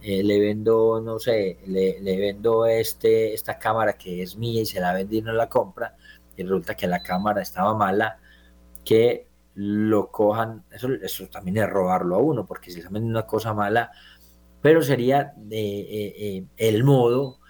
[0.00, 4.78] eh, le vendo, no sé, le, vendo este, esta cámara que es mía y se
[4.78, 5.96] la vende y no la compra,
[6.36, 8.20] y resulta que la cámara estaba mala,
[8.84, 13.26] que lo cojan, eso, eso también es robarlo a uno, porque si se vende una
[13.26, 13.90] cosa mala,
[14.62, 17.40] pero sería eh, eh, el modo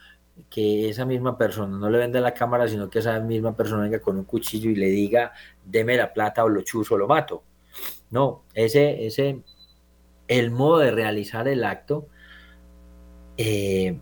[0.48, 4.00] que esa misma persona no le vende la cámara, sino que esa misma persona venga
[4.00, 7.44] con un cuchillo y le diga, deme la plata o lo chuzo o lo mato.
[8.10, 9.42] No, ese, ese,
[10.28, 12.08] el modo de realizar el acto,
[13.36, 13.98] eh,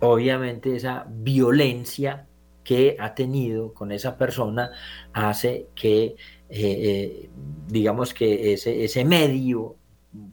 [0.00, 2.26] obviamente esa violencia
[2.64, 4.70] que ha tenido con esa persona
[5.12, 6.16] hace que, eh,
[6.48, 7.30] eh,
[7.68, 9.76] digamos que ese, ese medio,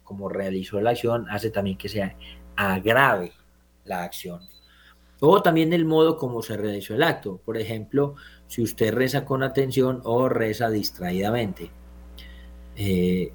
[0.03, 2.15] como realizó la acción, hace también que se
[2.55, 3.33] agrave
[3.85, 4.41] la acción.
[5.19, 7.41] O también el modo como se realizó el acto.
[7.43, 8.15] Por ejemplo,
[8.47, 11.71] si usted reza con atención o reza distraídamente.
[12.77, 13.31] Eh,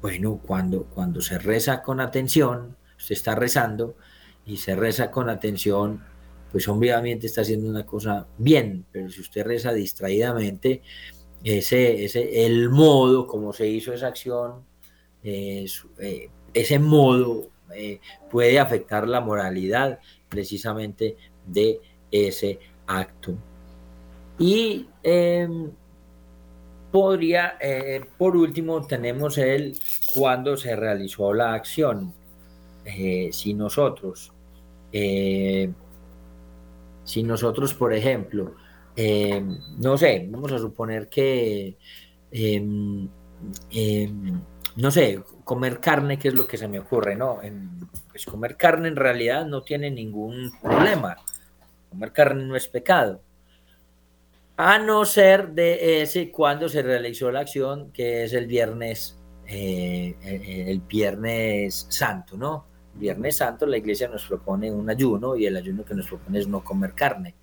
[0.00, 3.96] bueno, cuando, cuando se reza con atención, se está rezando
[4.46, 6.02] y se reza con atención,
[6.52, 10.82] pues obviamente está haciendo una cosa bien, pero si usted reza distraídamente,
[11.44, 14.64] ese, ese el modo como se hizo esa acción,
[15.24, 15.66] eh,
[16.54, 21.80] ese modo eh, puede afectar la moralidad precisamente de
[22.10, 23.34] ese acto.
[24.38, 25.70] Y em,
[26.90, 29.78] podría, eh, por último, tenemos el
[30.14, 32.12] cuando se realizó la acción.
[32.84, 34.32] Eh, si nosotros,
[34.92, 35.70] eh,
[37.04, 38.54] si nosotros, por ejemplo,
[39.78, 41.76] no sé, vamos a suponer que,
[42.32, 43.08] em,
[43.70, 44.40] em,
[44.76, 47.38] no sé, comer carne, que es lo que se me ocurre, ¿no?
[48.10, 51.16] pues comer carne en realidad no tiene ningún problema.
[51.90, 53.20] Comer carne no es pecado
[54.60, 60.16] a no ser de ese cuando se realizó la acción, que es el viernes, eh,
[60.66, 62.66] el viernes santo, ¿no?
[62.94, 66.48] Viernes santo la iglesia nos propone un ayuno y el ayuno que nos propone es
[66.48, 67.36] no comer carne.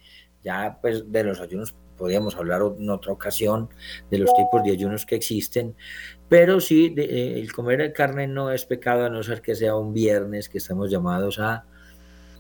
[0.43, 3.69] Ya pues de los ayunos podríamos hablar en otra ocasión
[4.11, 5.73] de los tipos de ayunos que existen,
[6.27, 9.93] pero sí, eh, el comer carne no es pecado a no ser que sea un
[9.93, 11.63] viernes que estamos llamados a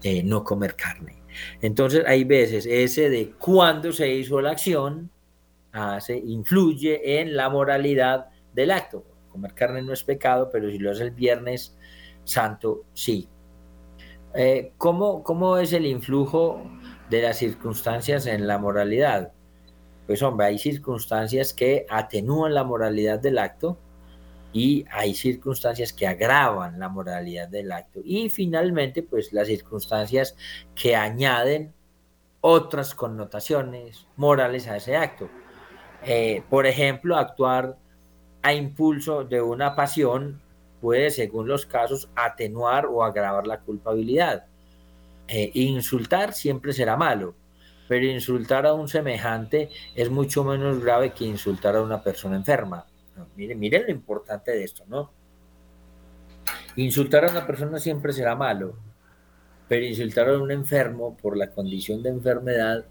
[0.03, 1.24] eh, no comer carne.
[1.61, 5.09] Entonces hay veces ese de cuándo se hizo la acción
[5.71, 9.03] hace, influye en la moralidad del acto.
[9.29, 11.77] comer carne no es pecado, pero si lo hace el viernes
[12.23, 13.27] santo, sí.
[14.33, 16.61] Eh, ¿cómo, ¿Cómo es el influjo
[17.09, 19.31] de las circunstancias en la moralidad?
[20.07, 23.77] Pues hombre, hay circunstancias que atenúan la moralidad del acto
[24.55, 27.99] y hay circunstancias que agravan la moralidad del acto.
[28.05, 30.37] Y finalmente, pues las circunstancias
[30.73, 31.73] que añaden
[32.39, 35.29] otras connotaciones morales a ese acto.
[36.05, 37.75] Eh, por ejemplo, actuar
[38.43, 40.39] a impulso de una pasión
[40.79, 44.45] puede, según los casos, atenuar o agravar la culpabilidad.
[45.27, 47.35] Eh, insultar siempre será malo,
[47.89, 52.85] pero insultar a un semejante es mucho menos grave que insultar a una persona enferma.
[53.35, 55.11] Miren, miren lo importante de esto, ¿no?
[56.75, 58.75] Insultar a una persona siempre será malo,
[59.67, 62.85] pero insultar a un enfermo por la condición de enfermedad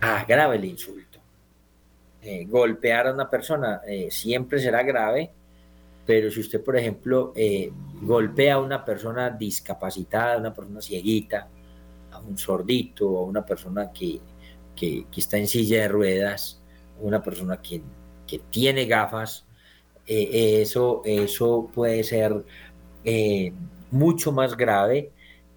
[0.00, 1.20] agrava el insulto.
[2.22, 5.32] Eh, golpear a una persona eh, siempre será grave,
[6.06, 11.48] pero si usted, por ejemplo, eh, golpea a una persona discapacitada, a una persona cieguita,
[12.10, 14.20] a un sordito, a una persona que,
[15.16, 16.60] está en silla de ruedas,
[17.00, 17.82] una persona que,
[18.50, 19.46] tiene gafas,
[20.06, 22.44] eso, eso puede ser
[23.90, 25.12] mucho más grave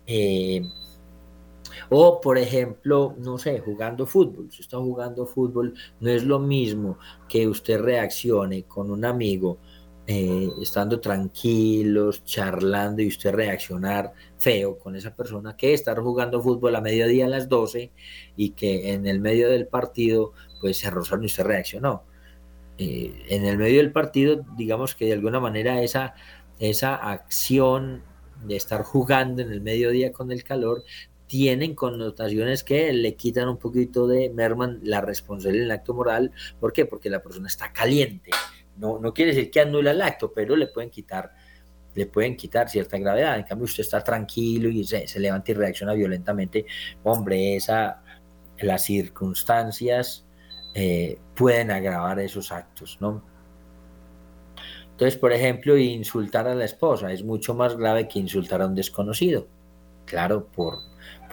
[0.05, 0.61] eh,
[1.89, 4.51] o, por ejemplo, no sé, jugando fútbol.
[4.51, 6.97] Si está jugando fútbol, no es lo mismo
[7.27, 9.57] que usted reaccione con un amigo
[10.07, 16.75] eh, estando tranquilos, charlando y usted reaccionar feo con esa persona que estar jugando fútbol
[16.75, 17.91] a mediodía a las 12
[18.35, 22.03] y que en el medio del partido pues se rozaron y usted reaccionó.
[22.77, 26.13] Eh, en el medio del partido, digamos que de alguna manera esa,
[26.59, 28.03] esa acción
[28.45, 30.83] de estar jugando en el mediodía con el calor,
[31.27, 36.31] tienen connotaciones que le quitan un poquito de merman la responsabilidad en el acto moral.
[36.59, 36.85] ¿Por qué?
[36.85, 38.31] Porque la persona está caliente.
[38.77, 41.33] No, no quiere decir que anula el acto, pero le pueden quitar,
[41.95, 43.37] le pueden quitar cierta gravedad.
[43.37, 46.65] En cambio, usted está tranquilo y se, levanta y reacciona violentamente.
[47.03, 48.03] Hombre, esa,
[48.59, 50.24] las circunstancias
[50.75, 53.23] eh, pueden agravar esos actos, ¿no?
[54.91, 58.75] Entonces, por ejemplo, insultar a la esposa es mucho más grave que insultar a un
[58.75, 59.47] desconocido.
[60.05, 60.79] Claro, por,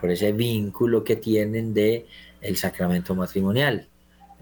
[0.00, 2.06] por ese vínculo que tienen de
[2.40, 3.88] el sacramento matrimonial.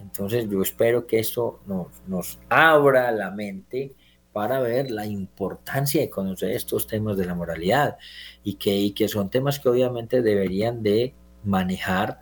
[0.01, 3.95] Entonces, yo espero que esto nos, nos abra la mente
[4.33, 7.97] para ver la importancia de conocer estos temas de la moralidad
[8.45, 12.21] y que, y que son temas que obviamente deberían de manejar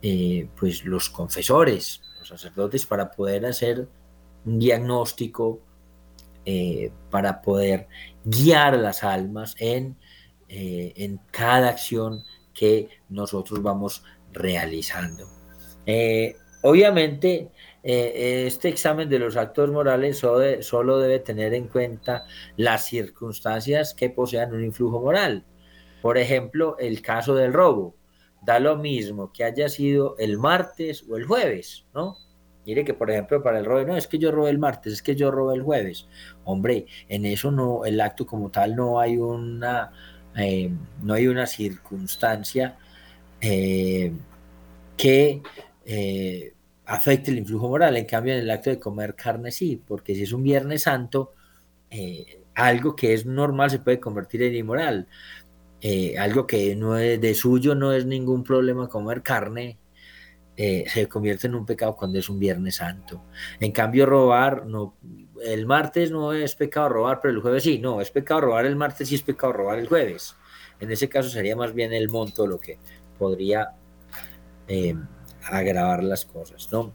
[0.00, 3.88] eh, pues los confesores, sacerdotes para poder hacer
[4.44, 5.60] un diagnóstico
[6.50, 7.88] eh, para poder
[8.24, 9.98] guiar las almas en,
[10.48, 12.24] eh, en cada acción
[12.54, 14.02] que nosotros vamos
[14.32, 15.28] realizando.
[15.84, 17.50] Eh, obviamente,
[17.82, 22.24] este examen de los actos morales solo, debe tener en cuenta
[22.56, 25.44] las circunstancias que posean un influjo moral.
[26.00, 27.94] Por ejemplo, el caso del robo.
[28.42, 32.16] Da lo mismo que haya sido el martes o el jueves, ¿no?
[32.68, 35.02] Mire que, por ejemplo, para el robo, no, es que yo robé el martes, es
[35.02, 36.06] que yo robé el jueves.
[36.44, 39.90] Hombre, en eso no, el acto como tal no hay una,
[40.36, 40.70] eh,
[41.02, 42.76] no hay una circunstancia
[43.40, 44.12] eh,
[44.98, 45.40] que
[45.86, 46.52] eh,
[46.84, 47.96] afecte el influjo moral.
[47.96, 51.32] En cambio, en el acto de comer carne sí, porque si es un Viernes Santo,
[52.54, 55.08] algo que es normal se puede convertir en inmoral.
[56.18, 59.78] Algo que no es de suyo no es ningún problema comer carne,
[60.60, 63.22] eh, se convierte en un pecado cuando es un Viernes Santo.
[63.60, 64.96] En cambio, robar, no,
[65.40, 68.74] el martes no es pecado robar, pero el jueves sí, no, es pecado robar el
[68.74, 70.34] martes y es pecado robar el jueves.
[70.80, 72.76] En ese caso sería más bien el monto lo que
[73.20, 73.70] podría
[74.66, 74.96] eh,
[75.44, 76.92] agravar las cosas, ¿no?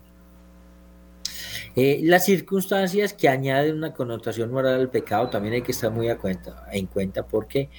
[1.75, 6.09] Eh, las circunstancias que añaden una connotación moral al pecado también hay que estar muy
[6.09, 7.69] a cuenta, en cuenta porque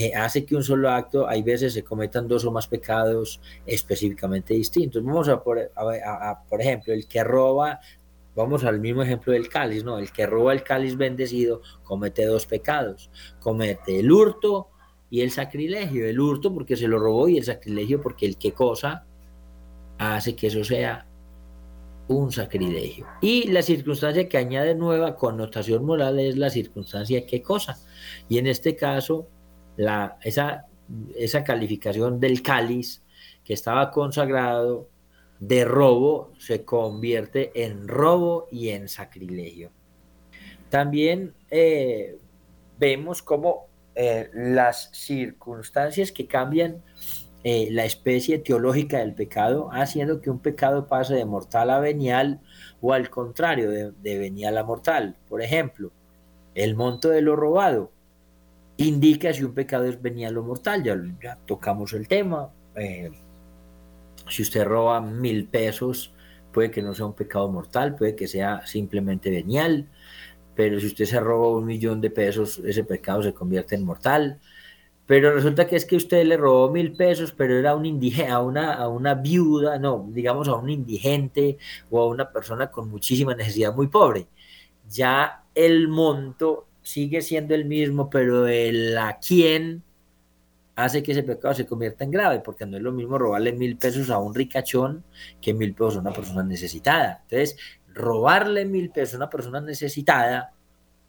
[0.00, 4.54] eh, hace que un solo acto, hay veces se cometan dos o más pecados específicamente
[4.54, 5.02] distintos.
[5.02, 5.72] Vamos a por,
[6.48, 7.80] por ejemplo, el que roba,
[8.36, 9.98] vamos al mismo ejemplo del cáliz, ¿no?
[9.98, 14.68] El que roba el cáliz bendecido comete dos pecados, comete el hurto
[15.10, 16.06] y el sacrilegio.
[16.06, 19.04] El hurto porque se lo robó y el sacrilegio porque el que cosa
[19.98, 21.08] hace que eso sea
[22.06, 23.04] un sacrilegio.
[23.20, 27.76] Y la circunstancia que añade nueva connotación moral es la circunstancia que cosa.
[28.28, 29.26] Y en este caso,
[29.78, 30.66] la, esa,
[31.16, 33.02] esa calificación del cáliz
[33.44, 34.88] que estaba consagrado
[35.40, 39.70] de robo se convierte en robo y en sacrilegio.
[40.68, 42.18] También eh,
[42.78, 46.82] vemos cómo eh, las circunstancias que cambian
[47.44, 52.40] eh, la especie teológica del pecado, haciendo que un pecado pase de mortal a venial
[52.80, 55.16] o al contrario, de, venial a mortal.
[55.28, 55.92] Por ejemplo,
[56.56, 57.92] el monto de lo robado
[58.78, 60.82] indica si un pecado es venial o mortal.
[61.22, 62.50] Ya, tocamos el tema.
[62.74, 63.10] Eh,
[64.28, 66.14] si usted roba mil pesos,
[66.52, 69.88] puede que no sea un pecado mortal, puede que sea simplemente venial.
[70.54, 74.40] Pero si usted se roba un millón de pesos, ese pecado se convierte en mortal.
[75.06, 78.40] Pero resulta que es que usted le robó mil pesos, pero era un indigente, a
[78.40, 81.58] una, a una viuda, no, digamos a un indigente
[81.90, 84.28] o a una persona con muchísima necesidad muy pobre.
[84.88, 89.82] Ya el monto sigue siendo el mismo, pero el a quién
[90.74, 93.76] hace que ese pecado se convierta en grave, porque no es lo mismo robarle mil
[93.76, 95.04] pesos a un ricachón
[95.38, 97.20] que mil pesos a una persona necesitada.
[97.24, 97.58] Entonces,
[97.92, 100.54] robarle mil pesos a una persona necesitada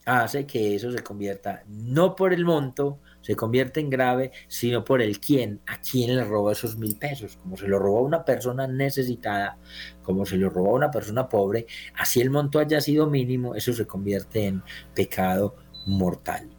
[0.06, 5.02] hace que eso se convierta no por el monto, se convierte en grave, sino por
[5.02, 8.26] el quién, a quién le robó esos mil pesos, como se lo robó a una
[8.26, 9.58] persona necesitada,
[10.02, 13.72] como se lo robó a una persona pobre, así el monto haya sido mínimo, eso
[13.74, 14.64] se convierte en
[14.96, 15.56] pecado
[15.90, 16.50] mortal.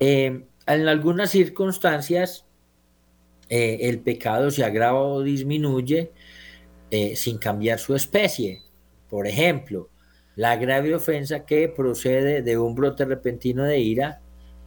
[0.00, 2.46] Eh, en algunas circunstancias,
[3.48, 6.12] eh, el pecado se agrava o disminuye
[6.90, 8.62] eh, sin cambiar su especie.
[9.08, 9.90] Por ejemplo,
[10.36, 14.22] la grave ofensa que procede de un brote repentino de ira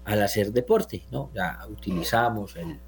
[0.06, 1.04] al hacer deporte.
[1.12, 1.32] ¿no?
[1.34, 2.80] Ya utilizamos el,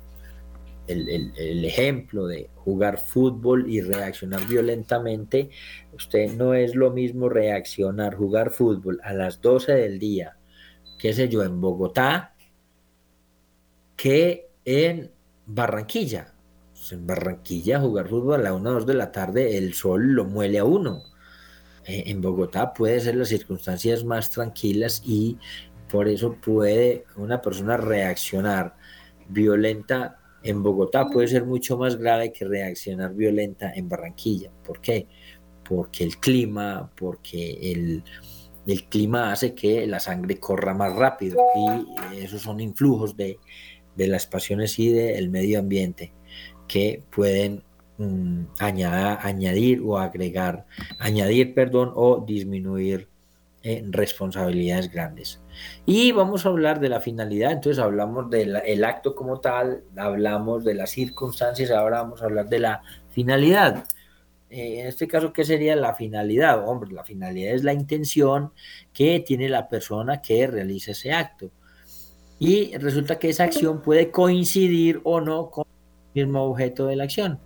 [0.87, 5.49] el, ejemplo de jugar fútbol y reaccionar violentamente.
[5.93, 10.38] Usted no es lo mismo reaccionar, jugar fútbol a las 12 del día,
[10.99, 12.35] qué sé yo, en Bogotá,
[13.95, 15.11] que en
[15.47, 16.35] Barranquilla.
[16.73, 20.13] Pues en Barranquilla jugar fútbol a la 1 o 2 de la tarde, el sol
[20.13, 21.01] lo muele a uno.
[21.85, 25.39] Eh, en Bogotá puede ser las circunstancias más tranquilas y
[25.89, 28.75] por eso puede una persona reaccionar
[29.27, 34.51] violenta en Bogotá puede ser mucho más grave que reaccionar violenta en Barranquilla.
[34.63, 35.07] ¿Por qué?
[35.67, 38.03] Porque el clima, porque el,
[38.69, 43.39] el clima hace que la sangre corra más rápido y esos son influjos de,
[43.95, 46.13] de las pasiones y del medio ambiente
[46.67, 47.63] que pueden
[47.97, 50.65] mm, añadir o agregar,
[50.99, 53.09] añadir, perdón, o disminuir
[53.61, 55.41] eh, responsabilidades grandes.
[55.85, 60.75] Y vamos a hablar de la finalidad, entonces hablamos del acto como tal, hablamos de
[60.75, 63.83] las circunstancias, ahora vamos a hablar de la finalidad.
[64.49, 66.67] Eh, en este caso, ¿qué sería la finalidad?
[66.67, 68.51] Hombre, la finalidad es la intención
[68.93, 71.51] que tiene la persona que realiza ese acto
[72.39, 75.65] y resulta que esa acción puede coincidir o no con
[76.15, 77.39] el mismo objeto de la acción.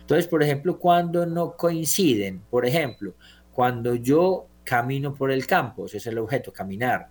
[0.00, 3.14] Entonces, por ejemplo, cuando no coinciden, por ejemplo,
[3.52, 7.08] cuando yo camino por el campo, ese es el objeto, caminar,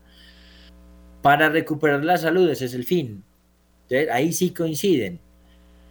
[1.21, 3.23] para recuperar la salud, ese es el fin.
[3.83, 5.19] Entonces, ahí sí coinciden,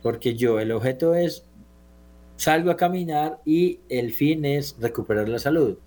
[0.02, 1.46] porque yo, el objeto es,
[2.42, 5.78] salgo a caminar y el fin es recuperar la salud.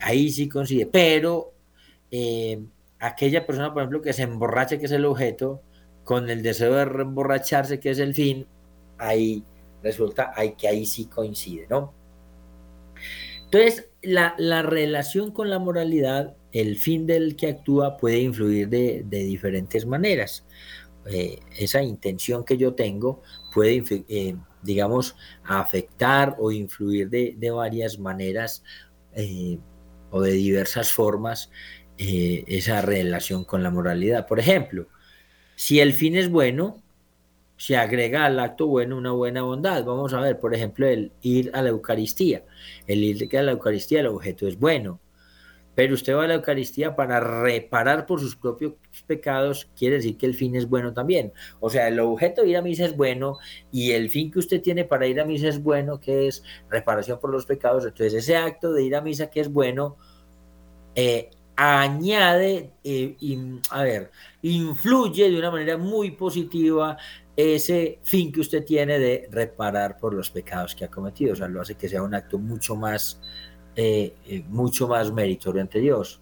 [0.00, 1.52] Ahí sí coincide, pero
[2.10, 2.64] eh,
[2.98, 5.60] aquella persona, por ejemplo, que se emborrache, que es el objeto,
[6.02, 8.46] con el deseo de emborracharse, que es el fin,
[8.96, 9.44] ahí
[9.82, 11.92] resulta que ahí sí coincide, ¿no?
[13.44, 19.84] Entonces, la, relación con la moralidad, el fin del que actúa puede influir de, diferentes
[19.84, 20.46] maneras.
[21.06, 23.22] Eh, esa intención que yo tengo
[23.52, 28.62] puede, eh, digamos, afectar o influir de, varias maneras
[29.14, 29.58] eh,
[30.10, 31.50] o de diversas formas
[31.98, 34.26] esa relación con la moralidad.
[34.26, 34.88] Por ejemplo,
[35.54, 36.82] si el fin es bueno,
[37.56, 39.84] se agrega al acto bueno una buena bondad.
[39.84, 42.44] Vamos a ver, por ejemplo, el ir a la Eucaristía.
[42.88, 44.98] El ir a la Eucaristía, el objeto es bueno.
[45.74, 48.74] Pero usted va a la Eucaristía para reparar por sus propios
[49.06, 51.32] pecados, quiere decir que el fin es bueno también.
[51.60, 53.38] O sea, el objeto de ir a misa es bueno
[53.70, 57.18] y el fin que usted tiene para ir a misa es bueno, que es reparación
[57.18, 57.84] por los pecados.
[57.84, 59.96] Entonces, ese acto de ir a misa que es bueno,
[60.94, 63.16] eh, añade, eh,
[63.70, 64.10] a ver,
[64.42, 66.96] influye de una manera muy positiva
[67.36, 71.32] ese fin que usted tiene de reparar por los pecados que ha cometido.
[71.32, 73.20] O sea, lo hace que sea un acto mucho más,
[73.76, 76.20] eh, eh, mucho más meritorio ante Dios.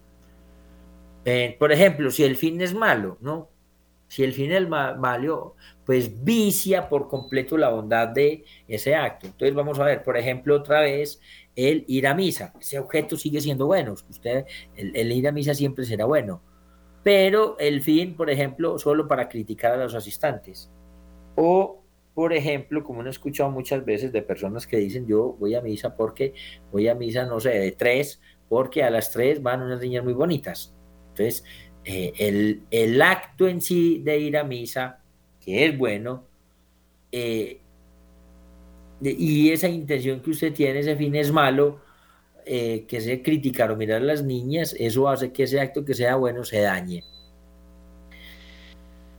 [1.59, 3.49] por ejemplo, si el fin es malo, ¿no?
[4.07, 9.27] Si el fin es malo, pues vicia por completo la bondad de ese acto.
[9.27, 11.21] Entonces vamos a ver, por ejemplo, otra vez
[11.55, 12.53] el ir a misa.
[12.59, 13.93] Ese objeto sigue siendo bueno.
[14.09, 14.45] Usted,
[14.75, 16.41] el, ir a misa siempre será bueno.
[17.03, 20.69] Pero el fin, por ejemplo, solo para criticar a los asistentes.
[21.35, 21.80] O,
[22.13, 25.95] por ejemplo, como he escuchado muchas veces de personas que dicen, yo voy a misa
[25.95, 26.33] porque
[26.71, 30.13] voy a misa, no sé, de tres, porque a las tres van unas niñas muy
[30.13, 30.75] bonitas.
[31.09, 31.43] Entonces,
[31.85, 34.99] eh, el, el, acto en sí de ir a misa,
[35.39, 36.25] que es bueno,
[37.11, 37.61] eh,
[39.01, 41.79] y esa intención que usted tiene, ese fin es malo,
[42.45, 45.93] eh, que sea criticar o mirar a las niñas, eso hace que ese acto que
[45.93, 47.03] sea bueno se dañe.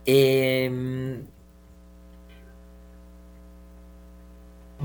[0.05, 1.25] Em,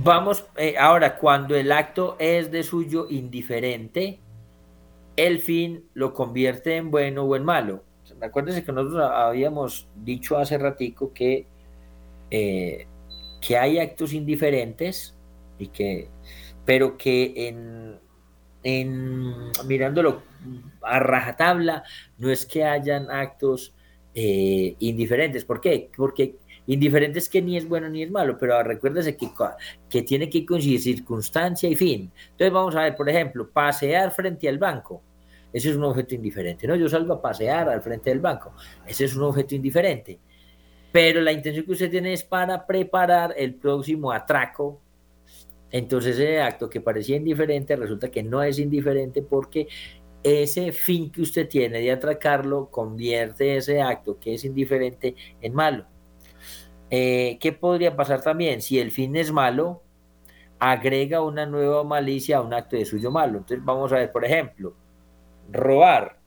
[0.03, 4.21] vamos, eh, ahora, cuando el acto es de suyo indiferente,
[5.17, 7.85] el fin lo convierte en bueno o en malo.
[8.21, 11.47] Acuérdense que nosotros habíamos dicho hace ratico que,
[12.31, 12.87] eh,
[13.41, 15.15] que hay actos indiferentes
[15.59, 16.09] y que,
[16.65, 17.99] pero que en,
[18.63, 20.23] en mirándolo
[20.83, 21.85] a rajatabla,
[22.17, 23.75] no es que hayan actos
[24.15, 25.45] eh, indiferentes.
[25.45, 25.91] ¿Por qué?
[25.97, 26.37] Porque
[26.69, 29.29] indiferentes que ni es bueno ni es malo, pero recuérdese que,
[29.91, 32.13] que tiene que coincidir circunstancia y fin.
[32.31, 35.03] Entonces vamos a ver, por ejemplo, pasear frente al banco.
[35.53, 36.69] Ese es un objeto indiferente.
[36.69, 38.53] No, yo salgo a pasear al frente del banco.
[38.87, 40.21] Ese es un objeto indiferente.
[40.93, 44.81] Pero la intención que usted tiene es para preparar el próximo atraco
[45.71, 49.69] entonces ese acto que parecía indiferente resulta que no es indiferente porque
[50.23, 55.87] ese fin que usted tiene de atracarlo convierte ese acto que es indiferente en malo.
[56.91, 58.63] Eh, ¿Qué podría pasar también?
[58.63, 59.83] Si el fin es malo,
[60.59, 63.39] agrega una nueva malicia a un acto de suyo malo.
[63.39, 64.75] Entonces vamos a ver, por ejemplo,
[65.51, 66.19] robar.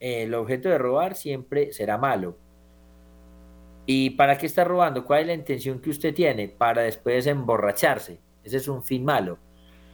[0.00, 2.36] El objeto de robar siempre será malo.
[3.86, 5.04] ¿Y para qué está robando?
[5.04, 6.48] ¿Cuál es la intención que usted tiene?
[6.48, 8.20] Para después emborracharse.
[8.42, 9.38] Ese es un fin malo.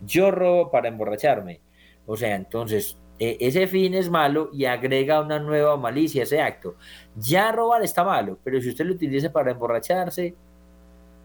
[0.04, 1.60] Yo robo para emborracharme.
[2.06, 6.40] O sea, entonces, e, ese fin es malo y agrega una nueva malicia a ese
[6.40, 6.76] acto.
[7.16, 10.34] Ya robar está malo, pero si usted lo utiliza para emborracharse,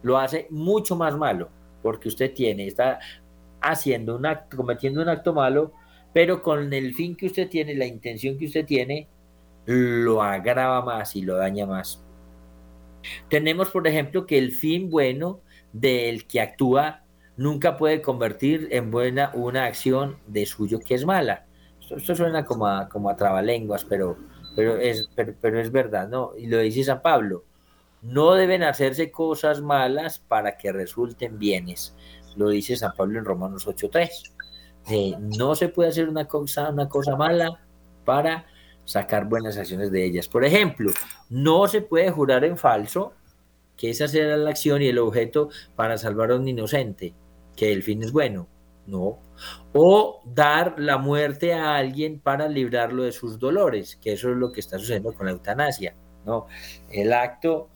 [0.04, 1.50] lo hace mucho más malo,
[1.82, 3.00] porque usted tiene, está
[3.62, 5.72] haciendo un acto, cometiendo un acto malo,
[6.14, 9.08] pero con el fin que usted tiene, la intención que usted tiene,
[9.66, 12.04] lo agrava más y lo daña más.
[13.30, 15.39] Tenemos, por ejemplo, que el fin bueno
[15.74, 17.04] del que actúa
[17.38, 21.46] nunca puede convertir en buena una acción de suyo que es mala.
[21.90, 24.18] Esto, suena como a, como a trabalenguas, pero,
[24.56, 26.32] pero, es, pero, es verdad, ¿no?
[26.38, 27.44] Y lo dice San Pablo,
[28.02, 31.96] no deben hacerse cosas malas para que resulten bienes.
[32.36, 34.10] Lo dice San Pablo en Romanos 8.3.
[34.90, 37.60] Eh, no se puede hacer una cosa, una cosa mala
[38.04, 38.46] para
[38.84, 40.28] sacar buenas acciones de ellas.
[40.28, 40.92] Por ejemplo,
[41.30, 43.14] no se puede jurar en falso
[43.78, 47.14] que esa será la acción y el objeto para salvar a un inocente
[47.56, 48.48] que el fin es bueno,
[48.86, 49.20] no.
[49.74, 54.52] O dar la muerte a alguien para librarlo de sus dolores, que eso es lo
[54.52, 56.48] que está sucediendo con la eutanasia, ¿no?
[56.90, 57.70] El acto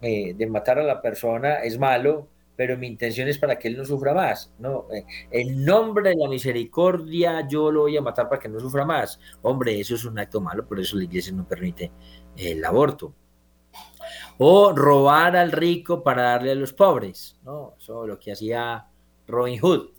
[0.00, 3.76] eh, de matar a la persona es malo, pero mi intención es para que él
[3.76, 4.86] no sufra más, ¿no?
[4.92, 8.84] Eh, en nombre de la misericordia yo lo voy a matar para que no sufra
[8.84, 9.18] más.
[9.42, 11.92] Hombre, eso es un acto malo, por eso la iglesia no permite
[12.36, 13.14] el aborto.
[14.38, 17.74] O robar al rico para darle a los pobres, ¿no?
[17.78, 18.86] Eso es lo que hacía
[19.26, 19.90] Robin Hood,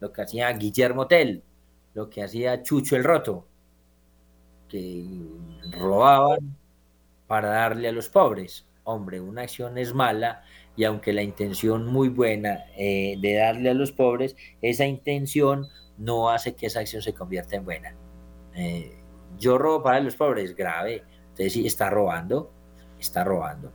[0.00, 1.42] lo que hacía Guillermo Tell,
[1.94, 3.46] lo que hacía Chucho el Roto,
[4.68, 5.04] que
[5.72, 6.56] robaban
[7.26, 8.66] para darle a los pobres.
[8.84, 10.42] Hombre, una acción es mala
[10.76, 15.66] y aunque la intención muy buena eh, de darle a los pobres, esa intención
[15.98, 17.96] no hace que esa acción se convierta en buena.
[18.54, 18.98] Eh,
[19.38, 21.02] yo robo para los pobres, grave.
[21.30, 22.52] Entonces sí, está robando,
[22.98, 23.72] está robando.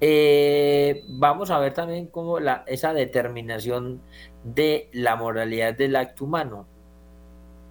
[0.00, 4.00] Eh, vamos a ver también cómo la, esa determinación
[4.44, 6.66] de la moralidad del acto humano.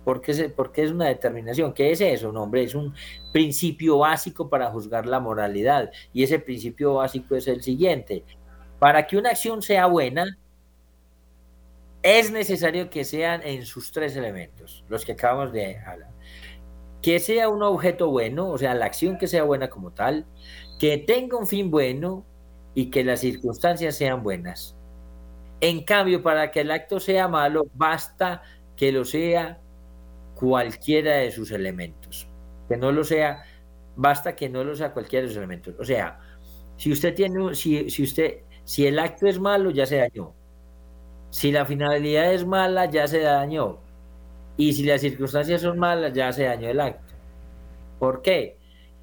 [0.03, 0.31] ¿Por qué,
[0.83, 1.73] es una determinación?
[1.73, 2.31] ¿Qué es eso?
[2.31, 2.95] No, hombre, es un
[3.31, 5.91] principio básico para juzgar la moralidad.
[6.13, 8.23] Y ese principio básico es el siguiente.
[8.79, 10.37] Para que una acción sea buena,
[12.01, 16.11] es necesario que sean en sus tres elementos, los que acabamos de hablar.
[17.01, 20.25] Que sea un objeto bueno, o sea, la acción que sea buena como tal,
[20.79, 22.25] que tenga un fin bueno
[22.73, 24.78] y que las circunstancias sean buenas.
[25.61, 28.41] En cambio, para que el acto sea malo, basta
[28.75, 29.59] que lo sea
[30.35, 32.27] cualquiera de sus elementos.
[32.67, 33.43] Que no lo sea,
[33.95, 35.75] basta que no lo sea cualquiera de sus elementos.
[35.79, 36.19] O sea,
[36.77, 40.33] si usted tiene, si, si usted, si el acto es malo, ya se dañó.
[41.29, 43.79] Si la finalidad es mala, ya se dañó.
[44.57, 47.13] Y si las circunstancias son malas, ya se dañó el acto.
[47.99, 48.59] ¿Por qué?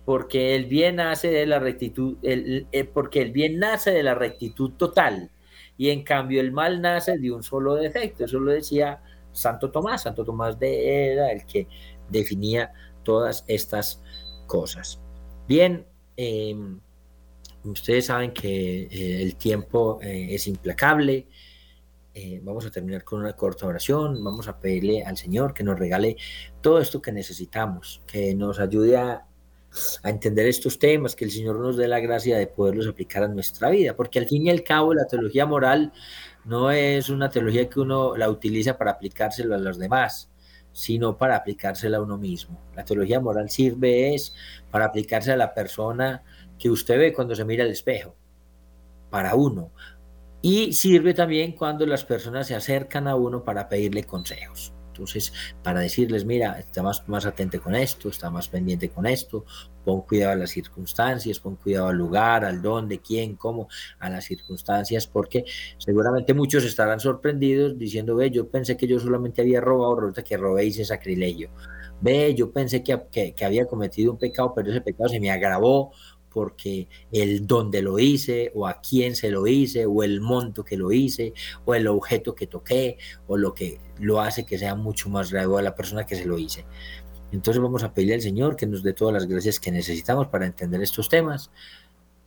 [0.06, 4.70] porque el bien nace de la rectitud, eh, porque el bien nace de la rectitud
[4.78, 5.30] total
[5.76, 8.24] y en cambio el mal nace de un solo defecto.
[8.24, 9.02] Eso lo decía
[9.32, 10.02] Santo Tomás.
[10.02, 11.68] Santo Tomás de era el que
[12.08, 12.72] definía
[13.02, 14.02] todas estas
[14.46, 15.00] cosas.
[15.46, 16.80] Bien, em,
[17.64, 21.28] ustedes saben que eh, el tiempo eh, es implacable.
[22.42, 24.24] vamos a terminar con una corta oración.
[24.24, 26.16] Vamos a pedirle al Señor que nos regale
[26.62, 29.26] todo esto que necesitamos, que nos ayude a
[30.02, 33.28] a entender estos temas, que el Señor nos dé la gracia de poderlos aplicar a
[33.28, 35.92] nuestra vida, porque al fin y al cabo la teología moral
[36.44, 40.30] no es una teología que uno la utiliza para aplicárselo a los demás,
[40.72, 42.60] sino para aplicársela a uno mismo.
[42.74, 44.34] La teología moral sirve es
[44.70, 46.22] para aplicarse a la persona
[46.58, 48.14] que usted ve cuando se mira al espejo,
[49.10, 49.70] para uno.
[50.42, 54.75] Y sirve también cuando las personas se acercan a uno para pedirle consejos.
[54.96, 55.32] Entonces,
[55.62, 59.44] para decirles, mira, está más, más atento con esto, está más pendiente con esto,
[59.84, 63.68] pon cuidado a las circunstancias, pon cuidado al lugar, al dónde, quién, cómo,
[63.98, 65.44] a las circunstancias, porque
[65.78, 70.36] seguramente muchos estarán sorprendidos diciendo, ve, yo pensé que yo solamente había robado, resulta que
[70.36, 71.50] robé hice sacrilegio.
[72.00, 75.92] Ve, yo pensé que, que había cometido un pecado, pero ese pecado se me agravó
[76.36, 80.76] porque el dónde lo hice, o a quién se lo hice, o el monto que
[80.76, 81.32] lo hice,
[81.64, 85.58] o el objeto que toqué, o lo que lo hace que sea mucho más grave
[85.58, 86.66] a la persona que se lo hice.
[87.32, 90.44] Entonces vamos a pedirle al Señor que nos dé todas las gracias que necesitamos para
[90.44, 91.50] entender estos temas.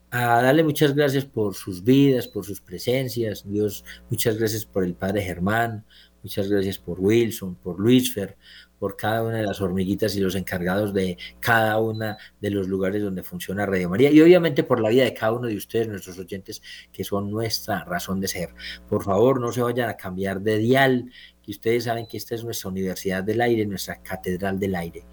[0.10, 3.44] A darle muchas gracias por sus vidas, por sus presencias.
[3.48, 5.86] Dios, muchas gracias por el Padre Germán,
[6.24, 8.38] muchas gracias por Wilson, por Luisfer,
[8.80, 13.04] por cada una de las hormiguitas y los encargados de cada una de los lugares
[13.04, 16.18] donde funciona Radio María y obviamente por la vida de cada uno de ustedes, nuestros
[16.18, 16.62] oyentes,
[16.92, 18.50] que son nuestra razón de ser.
[18.88, 21.12] Por favor, no se vayan a cambiar de dial,
[21.44, 25.06] que ustedes saben que esta es nuestra Universidad del Aire, nuestra Catedral del Aire.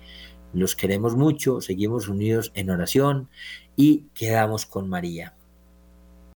[0.53, 3.29] Los queremos mucho, seguimos unidos en oración
[3.75, 5.35] y quedamos con María.